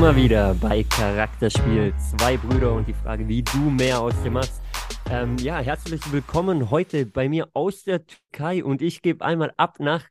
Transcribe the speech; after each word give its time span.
Wir 0.00 0.14
wieder 0.14 0.54
bei 0.54 0.84
Charakterspiel. 0.84 1.92
Zwei 2.16 2.36
Brüder 2.36 2.72
und 2.72 2.86
die 2.86 2.94
Frage, 2.94 3.26
wie 3.26 3.42
du 3.42 3.58
mehr 3.58 4.00
aus 4.00 4.14
dir 4.22 4.30
machst. 4.30 4.62
Ähm, 5.10 5.36
ja, 5.38 5.58
herzlich 5.58 6.00
willkommen 6.12 6.70
heute 6.70 7.04
bei 7.04 7.28
mir 7.28 7.48
aus 7.52 7.82
der 7.82 8.06
Türkei 8.06 8.62
und 8.62 8.80
ich 8.80 9.02
gebe 9.02 9.24
einmal 9.24 9.52
ab 9.56 9.80
nach 9.80 10.04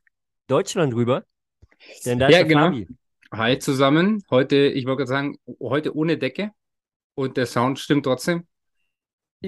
Deutschland 0.46 0.94
rüber. 0.94 1.24
Denn 2.04 2.18
da 2.18 2.28
ja, 2.28 2.40
ist 2.40 2.48
genau. 2.48 2.66
Fabi. 2.66 2.86
Hi 3.32 3.58
zusammen. 3.58 4.22
Heute, 4.28 4.56
ich 4.56 4.84
wollte 4.84 4.98
gerade 4.98 5.08
sagen, 5.08 5.38
heute 5.58 5.96
ohne 5.96 6.18
Decke 6.18 6.50
und 7.14 7.38
der 7.38 7.46
Sound 7.46 7.78
stimmt 7.78 8.04
trotzdem. 8.04 8.46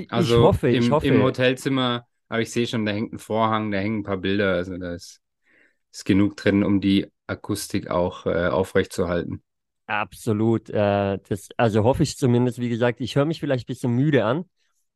Also 0.09 0.37
ich 0.37 0.43
hoffe, 0.43 0.71
im, 0.71 0.83
ich 0.83 0.91
hoffe. 0.91 1.07
Im 1.07 1.23
Hotelzimmer, 1.23 2.07
aber 2.31 2.41
ich 2.41 2.51
sehe 2.51 2.67
schon, 2.67 2.87
da 2.87 2.93
hängt 2.93 3.13
ein 3.13 3.19
Vorhang, 3.19 3.71
da 3.71 3.77
hängen 3.77 3.99
ein 4.01 4.05
paar 4.05 4.17
Bilder, 4.17 4.55
also 4.55 4.79
da 4.79 4.95
ist, 4.95 5.21
ist 5.93 6.07
genug 6.07 6.39
drin, 6.39 6.65
um 6.65 6.81
die 6.81 7.07
Akustik 7.27 7.91
auch 7.91 8.25
äh, 8.25 8.47
aufrechtzuerhalten. 8.47 9.43
Absolut. 9.91 10.71
Äh, 10.71 11.19
das, 11.29 11.49
also 11.57 11.83
hoffe 11.83 12.05
ich 12.05 12.17
zumindest, 12.17 12.61
wie 12.61 12.69
gesagt, 12.69 13.01
ich 13.01 13.17
höre 13.17 13.25
mich 13.25 13.41
vielleicht 13.41 13.65
ein 13.65 13.73
bisschen 13.73 13.93
müde 13.93 14.25
an. 14.25 14.45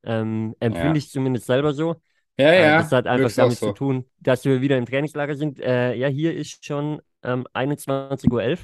Ähm, 0.04 0.54
empfinde 0.60 0.90
ja. 0.90 0.94
ich 0.94 1.10
zumindest 1.10 1.46
selber 1.46 1.72
so. 1.72 1.96
Ja, 2.38 2.46
äh, 2.50 2.62
ja. 2.62 2.78
das 2.78 2.92
hat 2.92 3.08
einfach 3.08 3.32
damit 3.34 3.58
so. 3.58 3.66
zu 3.68 3.72
tun, 3.72 4.04
dass 4.20 4.44
wir 4.44 4.60
wieder 4.60 4.78
im 4.78 4.86
Trainingslager 4.86 5.34
sind. 5.34 5.58
Äh, 5.58 5.94
ja, 5.94 6.06
hier 6.06 6.32
ist 6.36 6.64
schon 6.64 7.02
ähm, 7.24 7.44
21.11 7.54 8.30
Uhr 8.30 8.58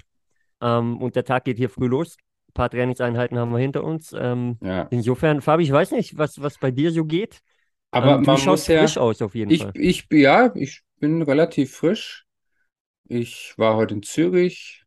ähm, 0.60 0.98
und 0.98 1.16
der 1.16 1.24
Tag 1.24 1.44
geht 1.46 1.56
hier 1.56 1.68
früh 1.68 1.88
los. 1.88 2.16
Ein 2.48 2.52
paar 2.54 2.70
Trainingseinheiten 2.70 3.36
haben 3.36 3.50
wir 3.50 3.58
hinter 3.58 3.82
uns. 3.82 4.14
Ähm, 4.16 4.56
ja. 4.62 4.82
Insofern, 4.90 5.40
Fabi, 5.40 5.64
ich 5.64 5.72
weiß 5.72 5.90
nicht, 5.90 6.16
was, 6.16 6.40
was 6.40 6.58
bei 6.58 6.70
dir 6.70 6.92
so 6.92 7.04
geht. 7.04 7.40
Aber 7.90 8.16
ähm, 8.16 8.22
man 8.22 8.38
schaust 8.38 8.68
ja, 8.68 8.78
frisch 8.78 8.98
aus 8.98 9.20
auf 9.20 9.34
jeden 9.34 9.50
ich, 9.50 9.62
Fall. 9.62 9.72
Ich, 9.74 10.06
ja, 10.12 10.52
ich 10.54 10.82
bin 11.00 11.22
relativ 11.22 11.74
frisch. 11.74 12.24
Ich 13.08 13.54
war 13.56 13.74
heute 13.74 13.94
in 13.94 14.04
Zürich, 14.04 14.84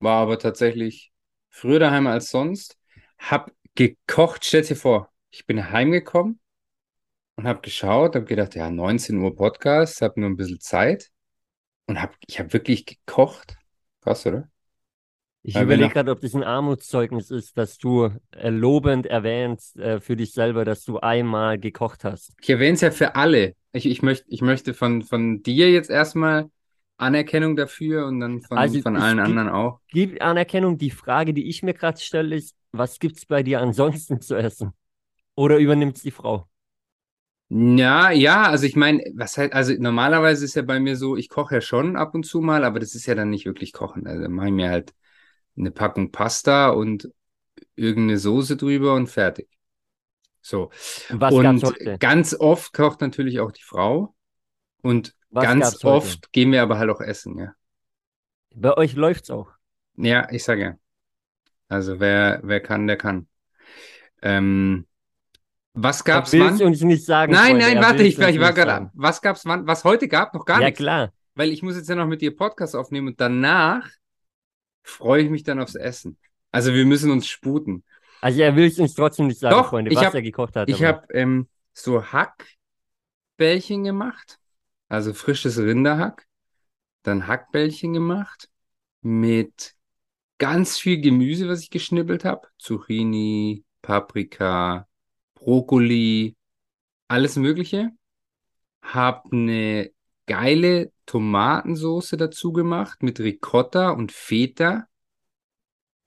war 0.00 0.22
aber 0.22 0.38
tatsächlich 0.38 1.12
früher 1.48 1.78
daheim 1.78 2.06
als 2.06 2.30
sonst. 2.30 2.78
Hab 3.18 3.52
gekocht, 3.74 4.44
stell 4.44 4.62
dir 4.62 4.76
vor, 4.76 5.10
ich 5.30 5.46
bin 5.46 5.70
heimgekommen 5.70 6.40
und 7.36 7.46
hab 7.46 7.62
geschaut, 7.62 8.16
hab 8.16 8.26
gedacht, 8.26 8.54
ja, 8.54 8.70
19 8.70 9.18
Uhr 9.18 9.34
Podcast, 9.36 10.02
hab 10.02 10.16
nur 10.16 10.28
ein 10.28 10.36
bisschen 10.36 10.60
Zeit 10.60 11.10
und 11.86 12.00
hab, 12.00 12.16
ich 12.26 12.38
habe 12.38 12.52
wirklich 12.52 12.86
gekocht. 12.86 13.56
Krass, 14.00 14.26
oder? 14.26 14.48
Ich 15.42 15.56
überlege 15.56 15.88
gerade, 15.88 16.10
ob 16.10 16.20
das 16.20 16.34
ein 16.34 16.44
Armutszeugnis 16.44 17.30
ist, 17.30 17.56
dass 17.56 17.78
du 17.78 18.10
äh, 18.32 18.50
lobend 18.50 19.06
erwähnst 19.06 19.76
äh, 19.78 20.00
für 20.00 20.14
dich 20.14 20.32
selber, 20.32 20.66
dass 20.66 20.84
du 20.84 20.98
einmal 20.98 21.58
gekocht 21.58 22.04
hast. 22.04 22.34
Ich 22.42 22.50
erwähne 22.50 22.74
es 22.74 22.82
ja 22.82 22.90
für 22.90 23.14
alle. 23.14 23.54
Ich, 23.72 23.86
ich, 23.86 24.02
möcht, 24.02 24.24
ich 24.28 24.42
möchte 24.42 24.74
von, 24.74 25.02
von 25.02 25.42
dir 25.42 25.70
jetzt 25.70 25.88
erstmal 25.88 26.50
Anerkennung 27.00 27.56
dafür 27.56 28.06
und 28.06 28.20
dann 28.20 28.42
von, 28.42 28.58
also 28.58 28.80
von 28.80 28.96
allen 28.96 29.18
anderen 29.18 29.48
auch. 29.48 29.80
Gibt 29.88 30.20
Anerkennung. 30.20 30.78
Die 30.78 30.90
Frage, 30.90 31.34
die 31.34 31.48
ich 31.48 31.62
mir 31.62 31.74
gerade 31.74 31.98
stelle, 32.00 32.36
ist, 32.36 32.54
was 32.72 32.98
gibt 32.98 33.16
es 33.16 33.26
bei 33.26 33.42
dir 33.42 33.60
ansonsten 33.60 34.20
zu 34.20 34.34
essen? 34.36 34.72
Oder 35.34 35.58
übernimmt 35.58 35.96
es 35.96 36.02
die 36.02 36.10
Frau? 36.10 36.46
Ja, 37.48 38.12
ja, 38.12 38.44
also 38.44 38.64
ich 38.64 38.76
meine, 38.76 39.02
was 39.14 39.36
halt, 39.36 39.54
also 39.54 39.72
normalerweise 39.76 40.44
ist 40.44 40.54
ja 40.54 40.62
bei 40.62 40.78
mir 40.78 40.96
so, 40.96 41.16
ich 41.16 41.28
koche 41.28 41.56
ja 41.56 41.60
schon 41.60 41.96
ab 41.96 42.14
und 42.14 42.24
zu 42.24 42.40
mal, 42.40 42.62
aber 42.62 42.78
das 42.78 42.94
ist 42.94 43.06
ja 43.06 43.16
dann 43.16 43.30
nicht 43.30 43.44
wirklich 43.44 43.72
kochen. 43.72 44.06
Also 44.06 44.28
mache 44.28 44.46
ich 44.46 44.52
mir 44.52 44.70
halt 44.70 44.94
eine 45.56 45.72
Packung 45.72 46.12
Pasta 46.12 46.70
und 46.70 47.10
irgendeine 47.74 48.18
Soße 48.18 48.56
drüber 48.56 48.94
und 48.94 49.08
fertig. 49.08 49.48
So. 50.42 50.70
Was 51.10 51.34
und 51.34 51.98
ganz 51.98 52.34
oft 52.38 52.72
kocht 52.72 53.00
natürlich 53.00 53.40
auch 53.40 53.52
die 53.52 53.64
Frau. 53.64 54.14
Und 54.82 55.14
was 55.30 55.44
Ganz 55.44 55.84
oft 55.84 56.32
gehen 56.32 56.52
wir 56.52 56.62
aber 56.62 56.78
halt 56.78 56.90
auch 56.90 57.00
essen, 57.00 57.38
ja. 57.38 57.52
Bei 58.54 58.76
euch 58.76 58.94
läuft's 58.94 59.30
auch. 59.30 59.52
Ja, 59.96 60.28
ich 60.30 60.44
sage 60.44 60.62
ja. 60.62 60.76
Also 61.68 62.00
wer, 62.00 62.40
wer 62.42 62.60
kann, 62.60 62.86
der 62.86 62.96
kann. 62.96 63.28
Ähm, 64.22 64.86
was 65.72 66.02
gab's 66.02 66.32
wann? 66.32 66.58
Du 66.58 66.66
uns 66.66 66.80
nicht 66.80 67.04
sagen. 67.04 67.32
Nein, 67.32 67.60
Freunde, 67.60 67.74
nein, 67.74 67.82
warte, 67.82 68.02
ich, 68.02 68.18
ich 68.18 68.40
war 68.40 68.52
gerade. 68.52 68.90
Was 68.94 69.22
gab's 69.22 69.46
wann? 69.46 69.66
Was 69.68 69.84
heute 69.84 70.08
gab? 70.08 70.34
Noch 70.34 70.44
gar 70.44 70.60
ja, 70.60 70.66
nichts. 70.66 70.80
Ja, 70.80 70.84
klar. 70.84 71.12
Weil 71.36 71.50
ich 71.50 71.62
muss 71.62 71.76
jetzt 71.76 71.88
ja 71.88 71.94
noch 71.94 72.06
mit 72.06 72.20
dir 72.22 72.34
Podcast 72.34 72.74
aufnehmen 72.74 73.08
und 73.08 73.20
danach 73.20 73.88
freue 74.82 75.22
ich 75.22 75.30
mich 75.30 75.44
dann 75.44 75.60
aufs 75.60 75.76
Essen. 75.76 76.18
Also 76.50 76.74
wir 76.74 76.84
müssen 76.84 77.12
uns 77.12 77.28
sputen. 77.28 77.84
Also 78.20 78.40
er 78.40 78.56
will 78.56 78.66
es 78.66 78.78
uns 78.80 78.94
trotzdem 78.94 79.28
nicht 79.28 79.38
sagen, 79.38 79.54
Doch, 79.54 79.70
Freunde, 79.70 79.94
was 79.94 80.04
hab, 80.04 80.14
er 80.14 80.22
gekocht 80.22 80.56
hat. 80.56 80.68
Ich 80.68 80.82
habe 80.82 81.06
ähm, 81.14 81.48
so 81.72 82.02
Hackbällchen 82.04 83.84
gemacht 83.84 84.39
also 84.90 85.14
frisches 85.14 85.56
Rinderhack, 85.58 86.26
dann 87.04 87.26
Hackbällchen 87.26 87.94
gemacht 87.94 88.50
mit 89.00 89.74
ganz 90.38 90.78
viel 90.78 91.00
Gemüse, 91.00 91.48
was 91.48 91.62
ich 91.62 91.70
geschnippelt 91.70 92.24
habe. 92.24 92.48
Zucchini, 92.58 93.64
Paprika, 93.82 94.88
Brokkoli, 95.34 96.36
alles 97.08 97.36
Mögliche. 97.36 97.90
Hab 98.82 99.32
eine 99.32 99.92
geile 100.26 100.92
Tomatensoße 101.06 102.16
dazu 102.16 102.52
gemacht 102.52 103.02
mit 103.02 103.20
Ricotta 103.20 103.90
und 103.90 104.12
Feta. 104.12 104.88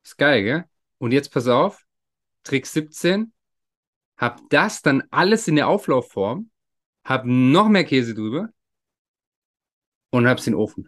Ist 0.04 0.18
geil, 0.18 0.44
gell? 0.44 0.66
Und 0.98 1.14
jetzt 1.14 1.32
pass 1.32 1.48
auf, 1.48 1.86
Trick 2.44 2.68
17. 2.68 3.32
Hab 4.18 4.42
das 4.50 4.82
dann 4.82 5.04
alles 5.10 5.48
in 5.48 5.56
der 5.56 5.68
Auflaufform, 5.70 6.52
hab 7.06 7.26
noch 7.26 7.70
mehr 7.70 7.86
Käse 7.86 8.14
drüber, 8.14 8.53
und 10.14 10.28
hab's 10.28 10.46
in 10.48 10.54
den 10.54 10.60
Ofen. 10.60 10.88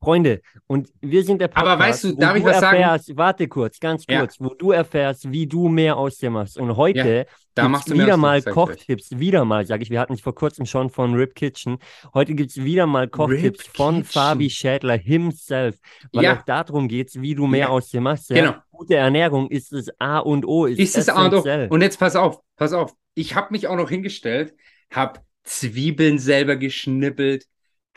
Freunde, 0.00 0.42
und 0.68 0.92
wir 1.00 1.24
sind 1.24 1.40
der 1.40 1.48
Podcast, 1.48 1.66
Aber 1.66 1.82
weißt 1.82 2.04
du, 2.04 2.12
darf 2.12 2.36
ich 2.36 2.44
was 2.44 2.62
erfährst, 2.62 3.06
sagen? 3.06 3.18
Warte 3.18 3.48
kurz, 3.48 3.80
ganz 3.80 4.06
kurz, 4.06 4.38
ja. 4.38 4.46
wo 4.46 4.54
du 4.54 4.70
erfährst, 4.70 5.32
wie 5.32 5.46
du 5.46 5.68
mehr 5.68 5.96
aus 5.96 6.18
dir 6.18 6.30
machst. 6.30 6.56
Und 6.56 6.76
heute 6.76 7.26
ja, 7.56 7.68
du 7.68 7.94
wieder 7.94 8.16
mal 8.16 8.40
Kochtipps, 8.40 9.18
wieder 9.18 9.44
mal, 9.44 9.66
sage 9.66 9.82
ich, 9.82 9.90
wir 9.90 9.98
hatten 9.98 10.12
es 10.12 10.20
vor 10.20 10.36
kurzem 10.36 10.66
schon 10.66 10.88
von 10.88 11.14
Rip 11.14 11.34
Kitchen. 11.34 11.78
Heute 12.14 12.34
gibt 12.34 12.52
es 12.52 12.62
wieder 12.62 12.86
mal 12.86 13.08
Kochtipps 13.08 13.66
von 13.74 14.04
Fabi 14.04 14.48
Schädler 14.50 14.96
himself, 14.96 15.76
weil 16.12 16.24
ja. 16.24 16.38
auch 16.38 16.42
darum 16.42 16.86
geht 16.86 17.10
wie 17.20 17.34
du 17.34 17.48
mehr 17.48 17.70
aus 17.70 17.88
dir 17.88 18.00
machst. 18.00 18.28
Genau. 18.28 18.54
Gute 18.70 18.94
Ernährung 18.94 19.50
ist 19.50 19.72
das 19.72 19.88
A 19.98 20.18
und 20.18 20.46
O. 20.46 20.66
Ist, 20.66 20.78
ist 20.78 20.96
das 20.96 21.08
A 21.08 21.26
und 21.26 21.34
O. 21.34 21.66
Und 21.70 21.80
jetzt 21.80 21.98
pass 21.98 22.14
auf, 22.14 22.40
pass 22.56 22.72
auf. 22.72 22.94
Ich 23.14 23.34
habe 23.34 23.48
mich 23.50 23.66
auch 23.66 23.76
noch 23.76 23.88
hingestellt, 23.88 24.54
habe 24.92 25.20
Zwiebeln 25.42 26.20
selber 26.20 26.54
geschnippelt, 26.54 27.46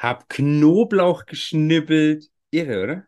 hab 0.01 0.27
Knoblauch 0.29 1.25
geschnippelt. 1.25 2.29
Irre, 2.49 2.83
oder? 2.83 3.03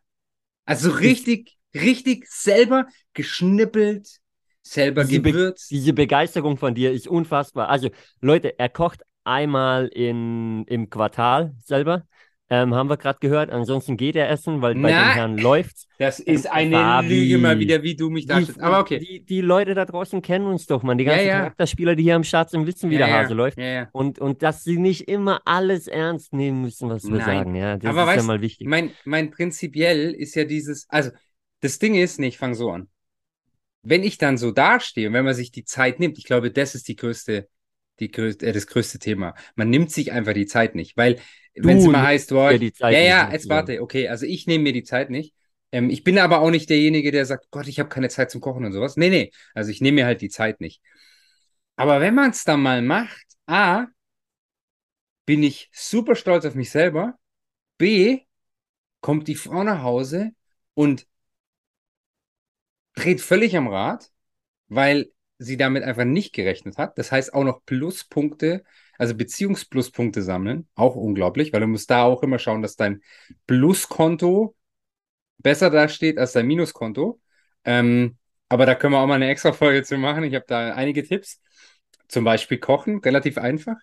Also 0.66 0.92
richtig, 0.92 1.58
richtig 1.74 2.28
selber 2.28 2.88
geschnippelt, 3.14 4.22
selber 4.62 5.04
diese 5.04 5.22
gewürzt. 5.22 5.70
Be 5.70 5.76
diese 5.76 5.94
Begeisterung 5.94 6.58
von 6.58 6.76
dir 6.76 6.92
ist 6.92 7.08
unfassbar. 7.08 7.68
Also, 7.68 7.90
Leute, 8.22 8.58
er 8.60 8.70
kocht 8.70 9.02
einmal 9.24 9.88
in, 9.88 10.66
im 10.66 10.90
Quartal 10.90 11.56
selber 11.60 12.08
ähm, 12.50 12.76
haben 12.76 12.90
wir 12.90 12.98
gerade 12.98 13.20
gehört. 13.20 13.50
Ansonsten 13.50 13.98
geht 13.98 14.16
er 14.16 14.30
essen, 14.30 14.62
weil 14.62 14.76
bei 14.76 14.92
Na, 14.92 15.12
dem 15.12 15.14
Herrn 15.14 15.38
läuft's. 15.38 15.88
Das 15.98 16.20
ist 16.20 16.52
eine 16.52 16.76
Fabi, 16.76 17.08
Lüge 17.08 17.38
mal 17.38 17.58
wieder, 17.58 17.82
wie 17.84 17.96
du 17.96 18.10
mich 18.10 18.26
darstellst. 18.26 18.62
Aber 18.62 18.80
okay. 18.80 19.00
Die, 19.00 19.26
die, 19.26 19.42
Leute 19.42 19.74
da 19.74 19.86
draußen 19.86 20.22
kennen 20.22 20.46
uns 20.46 20.66
doch, 20.66 20.84
man. 20.84 20.98
Die 20.98 21.06
ganzen 21.06 21.26
ja, 21.26 21.34
ja. 21.34 21.40
Charakterspieler, 21.40 21.96
die 21.96 22.04
hier 22.04 22.16
am 22.16 22.24
Start 22.24 22.50
sind, 22.50 22.68
wissen, 22.68 22.90
wie 22.90 22.96
ja, 22.96 23.08
der 23.08 23.16
Hase 23.16 23.34
läuft. 23.34 23.58
Und, 23.92 24.20
und 24.20 24.44
dass 24.44 24.64
sie 24.64 24.78
nicht 24.78 25.08
immer 25.08 25.42
alles 25.46 25.88
ernst 25.88 26.34
nehmen 26.34 26.62
müssen, 26.62 26.90
was 26.90 27.04
wir 27.06 27.18
Nein. 27.18 27.26
sagen. 27.26 27.56
Ja, 27.56 27.78
das 27.78 27.90
Aber 27.90 28.02
ist 28.02 28.08
weißt, 28.08 28.18
ja 28.18 28.24
mal 28.28 28.42
wichtig. 28.42 28.68
Mein, 28.68 28.92
mein 29.06 29.32
prinzipiell 29.32 30.12
ist 30.12 30.36
ja 30.36 30.44
dieses, 30.44 30.86
also 30.90 31.12
das 31.62 31.80
Ding 31.80 31.96
ist, 31.96 32.20
nee, 32.20 32.28
ich 32.28 32.38
fange 32.38 32.56
so 32.56 32.72
an. 32.72 32.90
Wenn 33.84 34.04
ich 34.04 34.18
dann 34.18 34.38
so 34.38 34.52
dastehe 34.52 35.08
und 35.08 35.14
wenn 35.14 35.26
man 35.26 35.34
sich 35.34 35.52
die 35.52 35.66
Zeit 35.66 36.00
nimmt, 36.00 36.18
ich 36.18 36.26
glaube, 36.26 36.52
das 36.52 36.76
ist 36.76 36.88
die 36.88 36.96
größte, 36.96 37.48
die 38.04 38.12
größte, 38.12 38.46
äh, 38.46 38.52
das 38.52 38.68
größte 38.68 39.00
Thema. 39.00 39.34
Man 39.56 39.70
nimmt 39.70 39.92
sich 39.92 40.12
einfach 40.12 40.34
die 40.34 40.46
Zeit 40.46 40.76
nicht, 40.76 40.98
weil 40.98 41.20
wenn 41.56 41.78
es 41.78 41.86
immer 41.86 42.02
heißt, 42.02 42.30
boah, 42.30 42.52
ja, 42.52 42.90
ja, 42.90 43.32
jetzt 43.32 43.50
warte, 43.50 43.82
okay, 43.82 44.08
also 44.08 44.26
ich 44.26 44.48
nehme 44.48 44.64
mir 44.64 44.74
die 44.74 44.84
Zeit 44.84 45.10
nicht. 45.10 45.34
Ähm, 45.72 45.90
ich 45.90 46.04
bin 46.04 46.18
aber 46.18 46.40
auch 46.40 46.50
nicht 46.52 46.70
derjenige, 46.70 47.12
der 47.12 47.26
sagt, 47.26 47.50
Gott, 47.52 47.68
ich 47.68 47.80
habe 47.80 47.90
keine 47.90 48.10
Zeit 48.10 48.32
zum 48.32 48.42
Kochen 48.42 48.66
und 48.66 48.74
sowas. 48.74 48.98
Nee, 48.98 49.10
nee, 49.10 49.32
also 49.54 49.72
ich 49.72 49.82
nehme 49.82 49.96
mir 49.96 50.06
halt 50.06 50.22
die 50.22 50.30
Zeit 50.30 50.62
nicht. 50.62 50.82
Aber 51.76 52.02
wenn 52.02 52.16
man 52.16 52.32
es 52.32 52.44
dann 52.44 52.62
mal 52.62 52.82
macht, 52.82 53.26
A, 53.48 53.88
bin 55.26 55.44
ich 55.44 55.70
super 55.74 56.16
stolz 56.16 56.46
auf 56.46 56.56
mich 56.56 56.70
selber. 56.70 57.18
B, 57.78 58.22
kommt 59.02 59.28
die 59.28 59.36
Frau 59.36 59.64
nach 59.64 59.84
Hause 59.84 60.32
und 60.74 61.08
dreht 62.96 63.22
völlig 63.22 63.56
am 63.58 63.68
Rad, 63.68 64.12
weil 64.68 65.13
sie 65.38 65.58
damit 65.58 65.84
einfach 65.84 66.06
nicht 66.06 66.34
gerechnet 66.34 66.78
hat. 66.78 66.98
Das 66.98 67.12
heißt 67.12 67.34
auch 67.34 67.44
noch 67.44 67.66
Pluspunkte 67.66 68.64
also 68.98 69.16
Beziehungspluspunkte 69.16 70.22
sammeln, 70.22 70.68
auch 70.76 70.96
unglaublich, 70.96 71.54
weil 71.54 71.62
du 71.62 71.68
musst 71.68 71.90
da 71.90 72.04
auch 72.04 72.24
immer 72.24 72.40
schauen, 72.40 72.62
dass 72.62 72.76
dein 72.76 73.02
Pluskonto 73.48 74.56
besser 75.40 75.70
dasteht 75.70 76.18
als 76.18 76.34
dein 76.34 76.48
Minuskonto. 76.48 77.20
Ähm, 77.66 78.18
aber 78.50 78.66
da 78.66 78.76
können 78.76 78.94
wir 78.94 79.00
auch 79.00 79.08
mal 79.08 79.16
eine 79.16 79.30
extra 79.30 79.52
Folge 79.52 79.84
zu 79.84 79.98
machen. 79.98 80.24
Ich 80.24 80.36
habe 80.36 80.46
da 80.48 80.74
einige 80.74 81.04
Tipps. 81.04 81.42
Zum 82.08 82.24
Beispiel 82.24 82.60
Kochen, 82.60 83.00
relativ 83.00 83.38
einfach. 83.38 83.76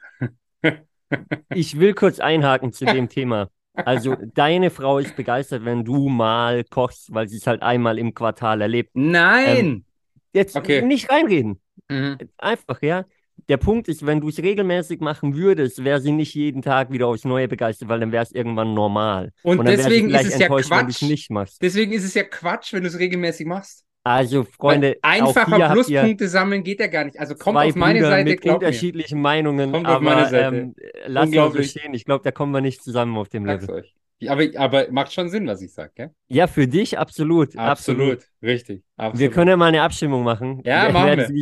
ich 1.55 1.79
will 1.79 1.95
kurz 1.95 2.21
einhaken 2.21 2.73
zu 2.73 2.85
dem 2.85 3.09
Thema. 3.09 3.51
Also 3.75 4.17
deine 4.35 4.71
Frau 4.71 4.99
ist 4.99 5.17
begeistert, 5.17 5.65
wenn 5.65 5.85
du 5.85 6.09
mal 6.09 6.63
kochst, 6.65 7.13
weil 7.13 7.29
sie 7.29 7.39
es 7.39 7.47
halt 7.47 7.63
einmal 7.63 7.99
im 7.99 8.15
Quartal 8.15 8.61
erlebt. 8.61 8.91
Nein! 8.95 9.57
Ähm, 9.57 9.85
jetzt 10.33 10.57
okay. 10.57 10.83
nicht 10.83 11.11
reinreden. 11.11 11.61
Mhm. 11.89 12.19
Einfach, 12.39 12.83
ja. 12.83 13.05
Der 13.49 13.57
Punkt 13.57 13.89
ist, 13.89 14.05
wenn 14.05 14.21
du 14.21 14.29
es 14.29 14.39
regelmäßig 14.39 15.01
machen 15.01 15.35
würdest, 15.35 15.83
wäre 15.83 16.01
sie 16.01 16.13
nicht 16.13 16.35
jeden 16.35 16.63
Tag 16.63 16.93
wieder 16.93 17.07
aufs 17.07 17.25
Neue 17.25 17.49
begeistert, 17.49 17.89
weil 17.89 18.01
dann 18.01 18.13
wäre 18.13 18.23
es 18.23 18.33
irgendwann 18.33 18.75
normal. 18.75 19.33
Und, 19.43 19.61
Und 19.61 19.67
deswegen 19.67 20.11
ist 20.11 20.27
es 20.27 20.39
ja 20.39 20.49
Quatsch. 20.49 21.03
nicht 21.03 21.31
machst. 21.31 21.61
Deswegen 21.63 21.93
ist 21.93 22.05
es 22.05 22.15
ja 22.15 22.23
Quatsch, 22.23 22.73
wenn 22.73 22.83
du 22.83 22.89
es 22.89 22.99
regelmäßig 22.99 23.47
machst. 23.47 23.85
Also, 24.03 24.45
Freunde, 24.45 24.97
Weil 25.03 25.21
einfacher 25.21 25.73
Pluspunkte 25.73 26.29
sammeln 26.29 26.63
geht 26.63 26.81
ja 26.81 26.87
gar 26.87 27.05
nicht. 27.05 27.21
Also 27.21 27.35
kommt 27.35 27.59
auf 27.59 27.75
meine 27.77 27.99
Brüder 27.99 28.11
Seite, 28.11 28.31
mit 28.31 28.47
unterschiedlichen 28.47 29.19
mir. 29.19 29.23
Meinungen, 29.23 29.73
kommt 29.73 29.87
aber 29.87 30.33
ähm, 30.33 30.75
lasst 31.07 31.37
uns 31.37 31.55
so 31.55 31.63
stehen. 31.63 31.93
Ich 31.93 32.07
glaube, 32.07 32.25
da 32.25 32.31
kommen 32.31 32.53
wir 32.53 32.63
nicht 32.63 32.83
zusammen 32.83 33.17
auf 33.19 33.29
dem 33.29 33.45
Level. 33.45 33.71
Euch. 33.71 33.95
Aber, 34.29 34.45
aber 34.57 34.91
macht 34.91 35.13
schon 35.13 35.31
Sinn, 35.31 35.47
was 35.47 35.63
ich 35.63 35.73
sage, 35.73 35.93
gell? 35.95 36.11
Ja, 36.29 36.47
für 36.47 36.67
dich 36.67 36.99
absolut. 36.99 37.57
Absolut, 37.57 38.13
absolut. 38.13 38.29
richtig. 38.43 38.85
Absolut. 38.97 39.19
Wir 39.21 39.31
können 39.31 39.49
ja 39.49 39.57
mal 39.57 39.69
eine 39.69 39.83
Abstimmung 39.83 40.25
machen. 40.25 40.61
Ja, 40.65 40.85
wer, 40.85 40.93
machen 40.93 41.35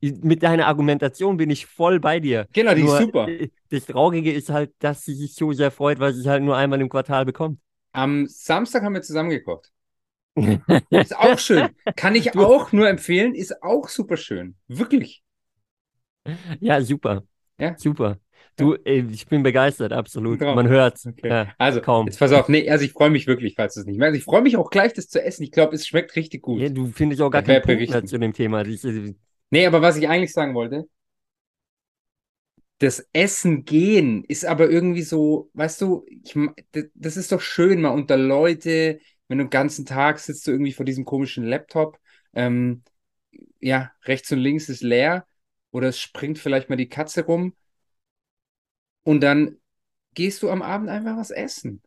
wir. 0.00 0.18
Mit 0.22 0.42
deiner 0.42 0.66
Argumentation 0.66 1.36
bin 1.36 1.50
ich 1.50 1.66
voll 1.66 1.98
bei 1.98 2.20
dir. 2.20 2.46
Genau, 2.52 2.74
die 2.74 2.84
nur, 2.84 2.98
ist 2.98 3.06
super. 3.06 3.28
Das 3.70 3.86
Traurige 3.86 4.32
ist 4.32 4.48
halt, 4.48 4.72
dass 4.78 5.04
sie 5.04 5.14
sich 5.14 5.34
so 5.34 5.52
sehr 5.52 5.70
freut, 5.70 5.98
weil 5.98 6.12
sie 6.12 6.20
es 6.20 6.26
halt 6.26 6.42
nur 6.42 6.56
einmal 6.56 6.80
im 6.80 6.88
Quartal 6.88 7.24
bekommt. 7.24 7.58
Am 7.92 8.26
Samstag 8.26 8.82
haben 8.84 8.94
wir 8.94 9.02
zusammen 9.02 9.30
gekocht. 9.30 9.72
ist 10.90 11.16
auch 11.16 11.38
schön. 11.38 11.70
Kann 11.96 12.14
ich 12.14 12.30
du... 12.30 12.44
auch 12.44 12.70
nur 12.72 12.88
empfehlen. 12.88 13.34
Ist 13.34 13.62
auch 13.62 13.88
super 13.88 14.16
schön. 14.16 14.54
Wirklich. 14.68 15.22
Ja, 16.60 16.80
super. 16.80 17.24
Ja. 17.58 17.76
Super. 17.76 18.18
Du, 18.60 18.74
ey, 18.84 19.04
ich 19.10 19.26
bin 19.26 19.42
begeistert, 19.42 19.92
absolut. 19.92 20.40
Man 20.40 20.68
hört's. 20.68 21.06
Okay. 21.06 21.28
Ja, 21.28 21.52
also, 21.58 21.80
kaum. 21.80 22.06
jetzt 22.06 22.18
pass 22.18 22.32
auf, 22.32 22.48
nee, 22.48 22.68
also 22.68 22.84
ich 22.84 22.92
freue 22.92 23.10
mich 23.10 23.26
wirklich, 23.26 23.54
falls 23.56 23.74
du 23.74 23.80
es 23.80 23.86
nicht 23.86 23.98
merkst. 23.98 24.18
Ich 24.18 24.24
freue 24.24 24.42
mich 24.42 24.56
auch 24.56 24.70
gleich, 24.70 24.92
das 24.92 25.08
zu 25.08 25.22
essen. 25.22 25.42
Ich 25.42 25.52
glaube, 25.52 25.74
es 25.74 25.86
schmeckt 25.86 26.14
richtig 26.16 26.42
gut. 26.42 26.60
Ja, 26.60 26.68
du 26.68 26.86
findest 26.88 27.22
auch 27.22 27.30
gar 27.30 27.42
keinen 27.42 27.62
Punkt 27.62 27.88
mehr 27.88 28.04
zu 28.04 28.18
dem 28.18 28.32
Thema. 28.32 28.62
Diese... 28.62 29.14
Nee, 29.50 29.66
aber 29.66 29.82
was 29.82 29.96
ich 29.96 30.08
eigentlich 30.08 30.32
sagen 30.32 30.54
wollte, 30.54 30.86
das 32.80 33.06
Essen 33.12 33.64
gehen 33.64 34.24
ist 34.24 34.46
aber 34.46 34.70
irgendwie 34.70 35.02
so, 35.02 35.50
weißt 35.52 35.82
du, 35.82 36.06
ich, 36.08 36.34
das 36.94 37.16
ist 37.18 37.30
doch 37.30 37.40
schön, 37.40 37.82
mal 37.82 37.90
unter 37.90 38.16
Leute, 38.16 39.00
wenn 39.28 39.38
du 39.38 39.44
den 39.44 39.50
ganzen 39.50 39.84
Tag 39.84 40.18
sitzt 40.18 40.46
du 40.46 40.50
irgendwie 40.50 40.72
vor 40.72 40.86
diesem 40.86 41.04
komischen 41.04 41.44
Laptop, 41.44 41.98
ähm, 42.32 42.82
ja, 43.60 43.92
rechts 44.04 44.32
und 44.32 44.38
links 44.38 44.68
ist 44.70 44.82
leer 44.82 45.26
oder 45.70 45.88
es 45.88 46.00
springt 46.00 46.38
vielleicht 46.38 46.70
mal 46.70 46.76
die 46.76 46.88
Katze 46.88 47.26
rum 47.26 47.54
und 49.10 49.20
dann 49.22 49.56
gehst 50.14 50.40
du 50.44 50.50
am 50.50 50.62
Abend 50.62 50.88
einfach 50.88 51.16
was 51.16 51.32
essen. 51.32 51.82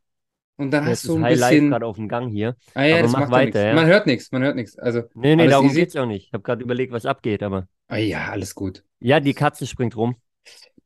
Und 0.57 0.71
dann 0.71 0.83
Jetzt 0.87 0.99
hast 0.99 1.07
du 1.07 1.15
ein 1.15 1.23
Highlight 1.23 1.51
bisschen. 1.51 1.69
gerade 1.69 1.85
auf 1.85 1.95
dem 1.95 2.09
Gang 2.09 2.29
hier. 2.29 2.57
Ah 2.73 2.83
ja, 2.83 2.95
aber 2.95 3.03
das 3.03 3.11
mach 3.13 3.31
weiter. 3.31 3.65
Ja. 3.65 3.73
Man 3.73 3.85
hört 3.85 4.07
nichts, 4.07 4.29
man 4.33 4.43
hört 4.43 4.57
nichts. 4.57 4.77
Also, 4.77 5.03
nee, 5.15 5.37
nee, 5.37 5.47
darum 5.47 5.71
geht 5.73 5.89
es 5.89 5.95
auch 5.95 6.05
nicht. 6.05 6.27
Ich 6.27 6.33
habe 6.33 6.43
gerade 6.43 6.61
überlegt, 6.61 6.91
was 6.91 7.05
abgeht, 7.05 7.41
aber. 7.41 7.67
Ah 7.87 7.95
ja, 7.95 8.29
alles 8.29 8.53
gut. 8.53 8.83
Ja, 8.99 9.21
die 9.21 9.33
Katze 9.33 9.65
springt 9.65 9.95
rum. 9.95 10.17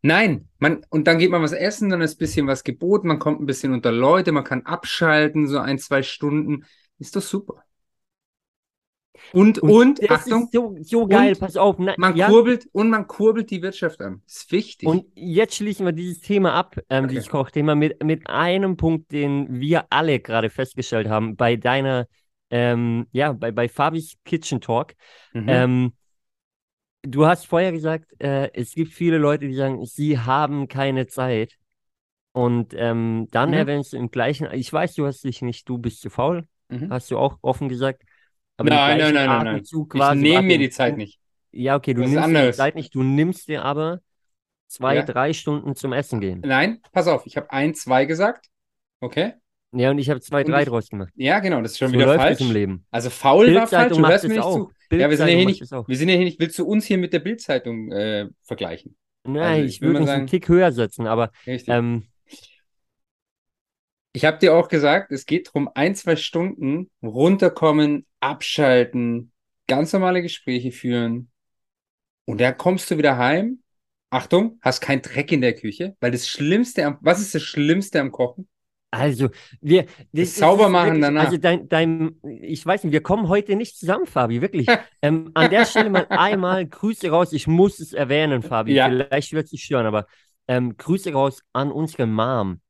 Nein, 0.03 0.47
man, 0.59 0.85
und 0.89 1.07
dann 1.07 1.17
geht 1.17 1.31
man 1.31 1.41
was 1.41 1.53
essen, 1.53 1.89
dann 1.89 2.01
ist 2.01 2.15
ein 2.15 2.19
bisschen 2.19 2.45
was 2.45 2.63
geboten, 2.63 3.07
man 3.07 3.17
kommt 3.17 3.41
ein 3.41 3.47
bisschen 3.47 3.73
unter 3.73 3.91
Leute, 3.91 4.31
man 4.31 4.43
kann 4.43 4.61
abschalten, 4.61 5.47
so 5.47 5.57
ein, 5.57 5.79
zwei 5.79 6.03
Stunden. 6.03 6.65
Ist 6.99 7.15
doch 7.15 7.21
super. 7.23 7.63
Und, 9.33 9.59
und, 9.59 9.99
und 9.99 10.11
Achtung, 10.11 10.49
so, 10.51 10.75
so 10.81 11.07
geil, 11.07 11.35
pass 11.35 11.57
auf. 11.57 11.75
Na, 11.79 11.93
man 11.97 12.15
ja. 12.15 12.27
kurbelt 12.27 12.67
und 12.71 12.89
man 12.89 13.07
kurbelt 13.07 13.49
die 13.49 13.61
Wirtschaft 13.61 14.01
an. 14.01 14.21
Ist 14.25 14.51
wichtig. 14.51 14.87
Und 14.87 15.05
jetzt 15.15 15.55
schließen 15.55 15.85
wir 15.85 15.93
dieses 15.93 16.21
Thema 16.21 16.53
ab, 16.53 16.77
ähm, 16.89 17.05
okay. 17.05 17.13
dieses 17.13 17.29
Kochthema, 17.29 17.75
mit, 17.75 18.03
mit 18.03 18.29
einem 18.29 18.77
Punkt, 18.77 19.11
den 19.11 19.59
wir 19.59 19.85
alle 19.89 20.19
gerade 20.19 20.49
festgestellt 20.49 21.09
haben, 21.09 21.35
bei 21.35 21.55
deiner, 21.55 22.07
ähm, 22.49 23.07
ja, 23.11 23.33
bei, 23.33 23.51
bei 23.51 23.67
Fabis 23.67 24.15
Kitchen 24.23 24.61
Talk. 24.61 24.93
Mhm. 25.33 25.45
Ähm, 25.47 25.93
du 27.01 27.25
hast 27.25 27.45
vorher 27.45 27.71
gesagt, 27.71 28.05
äh, 28.19 28.51
es 28.53 28.73
gibt 28.73 28.93
viele 28.93 29.17
Leute, 29.17 29.47
die 29.47 29.55
sagen, 29.55 29.85
sie 29.85 30.19
haben 30.19 30.67
keine 30.67 31.07
Zeit. 31.07 31.57
Und 32.31 32.75
ähm, 32.75 33.27
dann 33.31 33.49
mhm. 33.49 33.55
erwähnst 33.55 33.93
du 33.93 33.97
im 33.97 34.11
gleichen, 34.11 34.47
ich 34.51 34.71
weiß, 34.71 34.93
du 34.93 35.07
hast 35.07 35.23
dich 35.23 35.41
nicht, 35.41 35.67
du 35.67 35.79
bist 35.79 36.01
zu 36.01 36.11
faul, 36.11 36.45
mhm. 36.69 36.91
hast 36.91 37.09
du 37.09 37.17
auch 37.17 37.39
offen 37.41 37.67
gesagt. 37.67 38.03
Aber 38.57 38.69
nein, 38.69 38.97
nein, 38.97 39.13
nein, 39.13 39.27
nein, 39.27 39.43
nein. 39.43 39.63
Ich 39.63 40.21
nehme 40.21 40.41
mir 40.41 40.57
die 40.57 40.69
Zeit 40.69 40.97
nicht. 40.97 41.19
Ja, 41.51 41.75
okay, 41.75 41.93
du 41.93 42.01
das 42.01 42.11
nimmst 42.11 42.29
dir 42.29 42.45
die 42.47 42.57
Zeit 42.57 42.75
nicht, 42.75 42.93
du 42.93 43.03
nimmst 43.03 43.47
dir 43.47 43.63
aber 43.63 44.01
zwei, 44.67 44.95
ja. 44.95 45.03
drei 45.03 45.33
Stunden 45.33 45.75
zum 45.75 45.93
Essen 45.93 46.19
gehen. 46.19 46.41
Nein, 46.45 46.81
pass 46.91 47.07
auf, 47.07 47.25
ich 47.25 47.37
habe 47.37 47.51
ein, 47.51 47.73
zwei 47.73 48.05
gesagt. 48.05 48.47
Okay? 48.99 49.33
Ja, 49.71 49.91
und 49.91 49.99
ich 49.99 50.09
habe 50.09 50.21
zwei, 50.21 50.43
und 50.43 50.49
drei 50.49 50.61
ich, 50.63 50.67
draus 50.67 50.89
gemacht. 50.89 51.11
Ja, 51.15 51.39
genau, 51.39 51.61
das 51.61 51.73
ist 51.73 51.77
schon 51.77 51.89
so 51.89 51.93
wieder 51.93 52.15
falsch. 52.15 52.41
im 52.41 52.51
Leben. 52.51 52.85
Also 52.89 53.09
faul 53.09 53.53
war 53.53 53.67
falsch, 53.67 53.95
du 53.95 54.05
hörst 54.05 54.23
mir 54.23 54.35
nicht 54.35 54.43
auch. 54.43 54.55
zu. 54.55 54.71
Ja, 54.91 55.09
wir 55.09 55.17
sind 55.17 55.27
ja, 55.27 55.35
hier 55.35 55.45
nicht, 55.45 55.61
wir 55.61 55.97
sind 55.97 56.09
ja 56.09 56.15
hier 56.15 56.25
nicht, 56.25 56.39
willst 56.39 56.57
du 56.57 56.65
uns 56.65 56.85
hier 56.85 56.97
mit 56.97 57.11
der 57.11 57.19
Bildzeitung 57.19 57.91
äh, 57.91 58.27
vergleichen? 58.43 58.95
Nein, 59.23 59.43
also, 59.43 59.63
ich, 59.65 59.75
ich 59.75 59.81
würde 59.81 59.99
mich 59.99 60.09
einen 60.09 60.27
Tick 60.27 60.47
höher 60.47 60.71
setzen, 60.71 61.05
aber 61.05 61.31
ähm, 61.45 62.07
ich 64.13 64.25
habe 64.25 64.39
dir 64.39 64.55
auch 64.55 64.67
gesagt, 64.67 65.11
es 65.11 65.25
geht 65.25 65.47
darum, 65.47 65.69
ein, 65.73 65.95
zwei 65.95 66.15
Stunden 66.15 66.89
runterkommen, 67.03 68.05
abschalten, 68.19 69.31
ganz 69.67 69.93
normale 69.93 70.21
Gespräche 70.21 70.71
führen. 70.71 71.29
Und 72.25 72.41
dann 72.41 72.57
kommst 72.57 72.89
du 72.91 72.97
wieder 72.97 73.17
heim. 73.17 73.59
Achtung, 74.09 74.57
hast 74.61 74.81
keinen 74.81 75.01
Dreck 75.01 75.31
in 75.31 75.41
der 75.41 75.53
Küche, 75.53 75.95
weil 75.99 76.11
das 76.11 76.27
Schlimmste 76.27 76.85
am, 76.85 76.97
was 77.01 77.19
ist 77.19 77.35
das 77.35 77.43
Schlimmste 77.43 77.99
am 77.99 78.11
Kochen? 78.11 78.47
Also, 78.89 79.29
wir. 79.59 79.85
Das, 80.13 80.35
sauber 80.35 80.69
machen 80.69 80.87
wirklich, 80.87 81.01
danach. 81.01 81.25
Also, 81.25 81.37
dein, 81.37 81.67
dein, 81.67 82.15
ich 82.41 82.65
weiß 82.65 82.85
nicht, 82.85 82.93
wir 82.93 83.03
kommen 83.03 83.27
heute 83.27 83.55
nicht 83.55 83.77
zusammen, 83.77 84.05
Fabi, 84.05 84.41
wirklich. 84.41 84.67
ähm, 85.01 85.31
an 85.33 85.49
der 85.49 85.65
Stelle 85.65 85.89
mal 85.89 86.07
einmal 86.09 86.65
Grüße 86.65 87.09
raus. 87.09 87.33
Ich 87.33 87.47
muss 87.47 87.79
es 87.79 87.91
erwähnen, 87.91 88.41
Fabi. 88.41 88.73
Ja. 88.73 88.87
Vielleicht 88.87 89.33
wird 89.33 89.45
es 89.45 89.51
dich 89.51 89.63
stören, 89.65 89.85
aber 89.85 90.07
ähm, 90.47 90.77
Grüße 90.77 91.11
raus 91.11 91.41
an 91.51 91.71
unsere 91.71 92.07
Mom. 92.07 92.61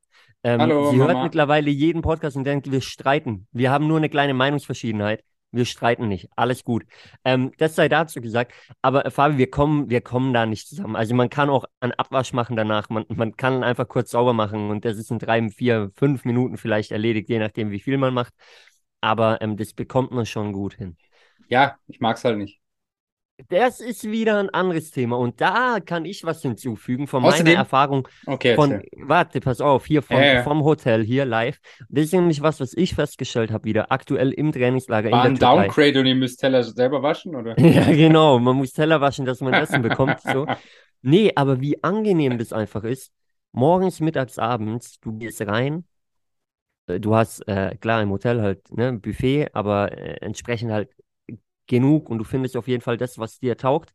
Ähm, 0.48 0.62
Hallo, 0.62 0.92
sie 0.92 0.96
Mama. 0.96 1.12
hört 1.12 1.24
mittlerweile 1.24 1.70
jeden 1.70 2.02
Podcast 2.02 2.38
und 2.38 2.46
denkt, 2.46 2.72
wir 2.72 2.80
streiten. 2.80 3.48
Wir 3.52 3.70
haben 3.70 3.86
nur 3.86 3.98
eine 3.98 4.08
kleine 4.08 4.34
Meinungsverschiedenheit. 4.34 5.22
Wir 5.52 5.66
streiten 5.66 6.08
nicht. 6.08 6.30
Alles 6.38 6.64
gut. 6.64 6.86
Ähm, 7.26 7.52
das 7.58 7.76
sei 7.76 7.90
dazu 7.90 8.22
gesagt. 8.22 8.54
Aber 8.82 9.06
äh, 9.06 9.12
Fabi, 9.12 9.38
wir 9.38 9.52
kommen, 9.52 9.90
wir 9.90 10.00
kommen 10.00 10.34
da 10.34 10.46
nicht 10.46 10.70
zusammen. 10.70 10.96
Also 10.96 11.16
man 11.16 11.30
kann 11.30 11.50
auch 11.50 11.66
einen 11.82 11.92
Abwasch 11.92 12.32
machen 12.32 12.56
danach. 12.56 12.90
Man, 12.90 13.04
man 13.10 13.36
kann 13.36 13.62
einfach 13.62 13.90
kurz 13.90 14.12
sauber 14.12 14.32
machen 14.32 14.70
und 14.70 14.86
das 14.86 14.98
ist 14.98 15.12
in 15.12 15.20
drei, 15.20 15.50
vier, 15.50 15.92
fünf 15.96 16.24
Minuten 16.24 16.56
vielleicht 16.56 16.94
erledigt, 16.94 17.28
je 17.28 17.40
nachdem, 17.40 17.72
wie 17.72 17.82
viel 17.82 17.98
man 17.98 18.14
macht. 18.14 18.34
Aber 19.02 19.42
ähm, 19.42 19.58
das 19.58 19.74
bekommt 19.74 20.12
man 20.12 20.26
schon 20.26 20.54
gut 20.54 20.76
hin. 20.76 20.96
Ja, 21.50 21.76
ich 21.88 22.00
mag 22.00 22.16
es 22.16 22.24
halt 22.24 22.38
nicht. 22.38 22.62
Das 23.50 23.80
ist 23.80 24.04
wieder 24.04 24.40
ein 24.40 24.50
anderes 24.50 24.90
Thema 24.90 25.16
und 25.18 25.40
da 25.40 25.78
kann 25.80 26.06
ich 26.06 26.24
was 26.24 26.42
hinzufügen 26.42 27.06
von 27.06 27.24
Außerdem, 27.24 27.46
meiner 27.46 27.60
Erfahrung 27.60 28.08
okay, 28.26 28.56
von, 28.56 28.82
warte, 28.98 29.40
pass 29.42 29.62
auf, 29.62 29.86
hier 29.86 30.02
von, 30.02 30.18
äh. 30.18 30.42
vom 30.44 30.64
Hotel, 30.64 31.04
hier 31.04 31.24
live. 31.24 31.60
Das 31.88 32.06
ist 32.06 32.14
nämlich 32.14 32.42
was, 32.42 32.60
was 32.60 32.74
ich 32.74 32.96
festgestellt 32.96 33.52
habe 33.52 33.66
wieder, 33.66 33.92
aktuell 33.92 34.32
im 34.32 34.52
Trainingslager 34.52 35.12
War 35.12 35.26
in 35.26 35.34
ein 35.34 35.40
Türkei. 35.40 35.68
Downgrade 35.68 36.00
und 36.00 36.06
ihr 36.08 36.16
müsst 36.16 36.40
Teller 36.40 36.64
selber 36.64 37.04
waschen, 37.04 37.36
oder? 37.36 37.60
ja, 37.60 37.86
genau, 37.92 38.40
man 38.40 38.56
muss 38.56 38.74
Teller 38.74 39.02
waschen, 39.02 39.26
dass 39.26 39.40
man 39.40 39.54
Essen 39.54 39.82
bekommt, 39.82 40.20
so. 40.22 40.48
Nee, 41.04 41.32
aber 41.36 41.62
wie 41.62 41.84
angenehm 41.84 42.40
das 42.40 42.52
einfach 42.52 42.84
ist, 42.84 43.14
morgens, 43.52 44.00
mittags, 44.00 44.40
abends, 44.40 45.00
du 45.00 45.16
gehst 45.16 45.46
rein, 45.46 45.86
äh, 46.88 47.00
du 47.00 47.16
hast, 47.16 47.48
äh, 47.48 47.78
klar, 47.80 48.02
im 48.02 48.10
Hotel 48.10 48.42
halt, 48.42 48.76
ne, 48.76 48.94
Buffet, 48.94 49.50
aber 49.54 49.92
äh, 49.92 50.18
entsprechend 50.22 50.72
halt 50.72 50.90
genug 51.68 52.10
und 52.10 52.18
du 52.20 52.24
findest 52.24 52.58
auf 52.58 52.68
jeden 52.68 52.82
Fall 52.82 52.98
das, 52.98 53.18
was 53.20 53.40
dir 53.40 53.58
taugt. 53.58 53.94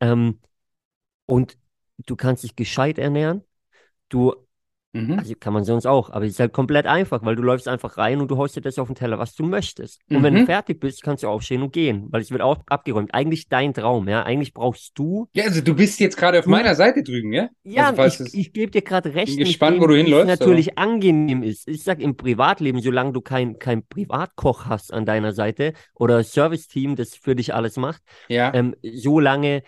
Ähm, 0.00 0.40
und 1.26 1.58
du 2.06 2.16
kannst 2.16 2.44
dich 2.44 2.56
gescheit 2.56 2.98
ernähren. 2.98 3.44
Du 4.08 4.34
Mhm. 4.92 5.18
Also 5.18 5.34
kann 5.38 5.52
man 5.52 5.64
sonst 5.64 5.86
auch, 5.86 6.10
aber 6.10 6.24
es 6.24 6.32
ist 6.32 6.40
halt 6.40 6.52
komplett 6.52 6.86
einfach, 6.86 7.22
weil 7.22 7.36
du 7.36 7.42
läufst 7.42 7.68
einfach 7.68 7.98
rein 7.98 8.20
und 8.20 8.30
du 8.30 8.38
haust 8.38 8.56
dir 8.56 8.62
das 8.62 8.78
auf 8.78 8.88
den 8.88 8.94
Teller, 8.94 9.18
was 9.18 9.34
du 9.34 9.44
möchtest. 9.44 10.00
Und 10.08 10.18
mhm. 10.18 10.22
wenn 10.22 10.34
du 10.34 10.40
mhm. 10.40 10.46
fertig 10.46 10.80
bist, 10.80 11.02
kannst 11.02 11.22
du 11.22 11.28
aufstehen 11.28 11.62
und 11.62 11.72
gehen, 11.72 12.06
weil 12.10 12.22
es 12.22 12.30
wird 12.30 12.40
auch 12.40 12.58
abgeräumt. 12.66 13.12
Eigentlich 13.12 13.48
dein 13.48 13.74
Traum, 13.74 14.08
ja. 14.08 14.22
Eigentlich 14.22 14.54
brauchst 14.54 14.98
du. 14.98 15.28
Ja, 15.34 15.44
also 15.44 15.60
du 15.60 15.74
bist 15.74 16.00
jetzt 16.00 16.16
gerade 16.16 16.38
auf 16.38 16.44
du, 16.44 16.50
meiner 16.50 16.74
Seite 16.74 17.02
drüben, 17.02 17.32
ja? 17.32 17.48
Ja, 17.64 17.92
also, 17.94 18.24
ich, 18.24 18.34
ich 18.34 18.52
gebe 18.52 18.70
dir 18.70 18.82
gerade 18.82 19.14
recht. 19.14 19.36
Bin 19.36 19.44
gespannt, 19.44 19.80
wo 19.80 19.86
du 19.86 19.94
hinläufst. 19.94 20.26
natürlich 20.26 20.78
aber. 20.78 20.90
angenehm 20.90 21.42
ist. 21.42 21.68
Ich 21.68 21.82
sag 21.82 22.00
im 22.00 22.16
Privatleben, 22.16 22.80
solange 22.80 23.12
du 23.12 23.20
kein, 23.20 23.58
kein 23.58 23.86
Privatkoch 23.86 24.66
hast 24.66 24.92
an 24.92 25.04
deiner 25.04 25.32
Seite 25.32 25.74
oder 25.94 26.24
Serviceteam, 26.24 26.96
das 26.96 27.14
für 27.14 27.36
dich 27.36 27.54
alles 27.54 27.76
macht, 27.76 28.02
ja. 28.28 28.52
ähm, 28.54 28.74
so 28.82 29.20
lange 29.20 29.56
äh, 29.58 29.62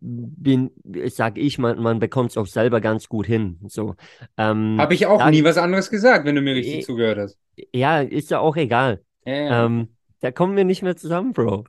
bin, 0.00 0.70
sag 1.06 1.38
ich, 1.38 1.58
man, 1.58 1.80
man 1.80 1.98
bekommt 1.98 2.30
es 2.30 2.36
auch 2.36 2.46
selber 2.46 2.80
ganz 2.80 3.08
gut 3.08 3.26
hin. 3.26 3.58
So, 3.66 3.94
ähm, 4.36 4.76
Habe 4.78 4.94
ich 4.94 5.06
auch 5.06 5.18
da, 5.18 5.30
nie 5.30 5.44
was 5.44 5.58
anderes 5.58 5.90
gesagt, 5.90 6.24
wenn 6.24 6.34
du 6.34 6.40
mir 6.40 6.54
richtig 6.54 6.78
äh, 6.78 6.80
zugehört 6.80 7.18
hast. 7.18 7.38
Ja, 7.72 8.00
ist 8.00 8.30
ja 8.30 8.40
auch 8.40 8.56
egal. 8.56 9.02
Ja, 9.24 9.34
ja. 9.34 9.66
Ähm, 9.66 9.88
da 10.20 10.30
kommen 10.30 10.56
wir 10.56 10.64
nicht 10.64 10.82
mehr 10.82 10.96
zusammen, 10.96 11.32
Bro. 11.32 11.64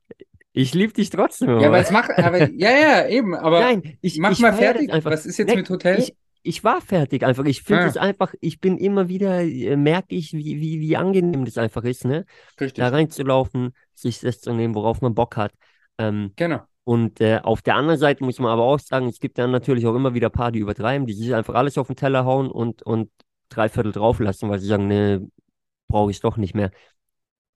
Ich 0.53 0.73
liebe 0.73 0.93
dich 0.93 1.09
trotzdem. 1.09 1.59
Ja, 1.59 1.67
aber 1.67 1.79
es 1.79 1.91
macht, 1.91 2.11
aber, 2.17 2.49
ja, 2.53 2.71
ja, 2.71 3.07
eben, 3.07 3.35
aber 3.35 3.59
Nein, 3.59 3.97
ich, 4.01 4.17
mach 4.17 4.31
ich 4.31 4.39
mal 4.39 4.53
fertig. 4.53 4.89
Was 5.03 5.25
ist 5.25 5.37
jetzt 5.37 5.49
Nein, 5.49 5.57
mit 5.59 5.69
Hotel? 5.69 5.99
Ich, 5.99 6.15
ich 6.41 6.63
war 6.63 6.81
fertig 6.81 7.23
einfach. 7.23 7.45
Ich 7.45 7.61
finde 7.61 7.85
es 7.85 7.95
ja. 7.95 8.01
einfach, 8.01 8.33
ich 8.41 8.59
bin 8.59 8.77
immer 8.77 9.09
wieder, 9.09 9.41
äh, 9.41 9.75
merke 9.75 10.15
ich, 10.15 10.33
wie, 10.33 10.59
wie, 10.59 10.79
wie 10.79 10.97
angenehm 10.97 11.45
das 11.45 11.57
einfach 11.57 11.83
ist, 11.83 12.05
ne? 12.05 12.25
Richtig. 12.59 12.73
Da 12.75 12.89
reinzulaufen, 12.89 13.73
sich 13.93 14.19
das 14.19 14.41
zu 14.41 14.53
nehmen, 14.53 14.73
worauf 14.73 15.01
man 15.01 15.13
Bock 15.13 15.37
hat. 15.37 15.51
Ähm, 15.97 16.31
genau. 16.35 16.61
Und 16.89 17.21
äh, 17.21 17.39
auf 17.43 17.61
der 17.61 17.75
anderen 17.75 17.99
Seite 17.99 18.23
muss 18.23 18.39
man 18.39 18.49
aber 18.49 18.63
auch 18.63 18.79
sagen, 18.79 19.05
es 19.05 19.19
gibt 19.19 19.37
dann 19.37 19.51
natürlich 19.51 19.85
auch 19.85 19.93
immer 19.93 20.15
wieder 20.15 20.29
ein 20.29 20.31
paar, 20.31 20.51
die 20.51 20.57
übertreiben, 20.57 21.05
die 21.05 21.13
sich 21.13 21.35
einfach 21.35 21.53
alles 21.53 21.77
auf 21.77 21.85
den 21.85 21.95
Teller 21.95 22.25
hauen 22.25 22.49
und, 22.49 22.81
und 22.81 23.11
drei 23.49 23.69
Viertel 23.69 23.91
drauf 23.91 24.19
lassen, 24.19 24.49
weil 24.49 24.57
sie 24.57 24.65
sagen, 24.65 24.87
ne, 24.87 25.29
brauche 25.87 26.09
ich 26.09 26.19
doch 26.19 26.35
nicht 26.35 26.55
mehr 26.55 26.71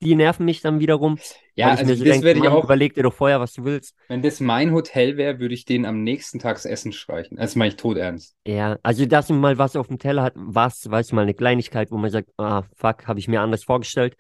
die 0.03 0.15
nerven 0.15 0.45
mich 0.45 0.61
dann 0.61 0.79
wiederum. 0.79 1.17
Ja, 1.55 1.69
also 1.69 1.85
das 1.85 1.99
denke, 1.99 2.25
werde 2.25 2.39
ich 2.39 2.47
auch. 2.47 2.63
Überleg 2.63 2.93
dir 2.93 3.03
doch 3.03 3.13
vorher, 3.13 3.39
was 3.39 3.53
du 3.53 3.63
willst. 3.63 3.95
Wenn 4.07 4.21
das 4.21 4.39
mein 4.39 4.73
Hotel 4.73 5.17
wäre, 5.17 5.39
würde 5.39 5.53
ich 5.53 5.65
den 5.65 5.85
am 5.85 6.03
nächsten 6.03 6.39
Tag 6.39 6.55
das 6.55 6.65
Essen 6.65 6.91
streichen. 6.91 7.37
Das 7.37 7.55
meine 7.55 7.69
ich 7.69 7.75
tot 7.75 7.97
ernst. 7.97 8.35
Ja, 8.45 8.77
also 8.83 9.05
dass 9.05 9.29
man 9.29 9.39
mal 9.39 9.57
was 9.57 9.75
auf 9.75 9.87
dem 9.87 9.99
Teller 9.99 10.23
hat, 10.23 10.33
was, 10.35 10.89
weißt 10.89 11.11
du, 11.11 11.15
mal 11.15 11.21
eine 11.21 11.33
Kleinigkeit, 11.33 11.91
wo 11.91 11.97
man 11.97 12.09
sagt, 12.09 12.29
ah, 12.37 12.63
fuck, 12.75 13.07
habe 13.07 13.19
ich 13.19 13.27
mir 13.27 13.41
anders 13.41 13.63
vorgestellt. 13.63 14.15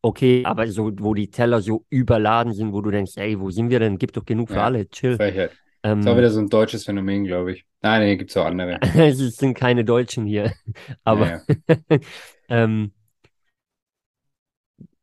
Okay, 0.00 0.44
aber 0.44 0.68
so, 0.68 0.92
wo 0.98 1.12
die 1.12 1.30
Teller 1.30 1.60
so 1.60 1.84
überladen 1.90 2.52
sind, 2.52 2.72
wo 2.72 2.80
du 2.80 2.90
denkst, 2.90 3.16
ey, 3.16 3.38
wo 3.40 3.50
sind 3.50 3.70
wir 3.70 3.80
denn? 3.80 3.98
Gibt 3.98 4.16
doch 4.16 4.24
genug 4.24 4.48
für 4.48 4.56
ja, 4.56 4.64
alle, 4.64 4.88
chill. 4.88 5.16
Frechheit. 5.16 5.50
Ähm, 5.82 5.98
das 5.98 6.06
ist 6.06 6.12
auch 6.12 6.18
wieder 6.18 6.30
so 6.30 6.40
ein 6.40 6.48
deutsches 6.48 6.84
Phänomen, 6.84 7.24
glaube 7.24 7.52
ich. 7.52 7.64
Nein, 7.82 8.02
nee, 8.02 8.16
gibt 8.16 8.30
es 8.30 8.36
auch 8.36 8.44
andere. 8.44 8.80
es 8.94 9.18
sind 9.36 9.54
keine 9.54 9.84
Deutschen 9.84 10.26
hier. 10.26 10.52
Aber 11.04 11.26
ja, 11.28 11.42
ja. 11.68 11.98
ähm, 12.48 12.92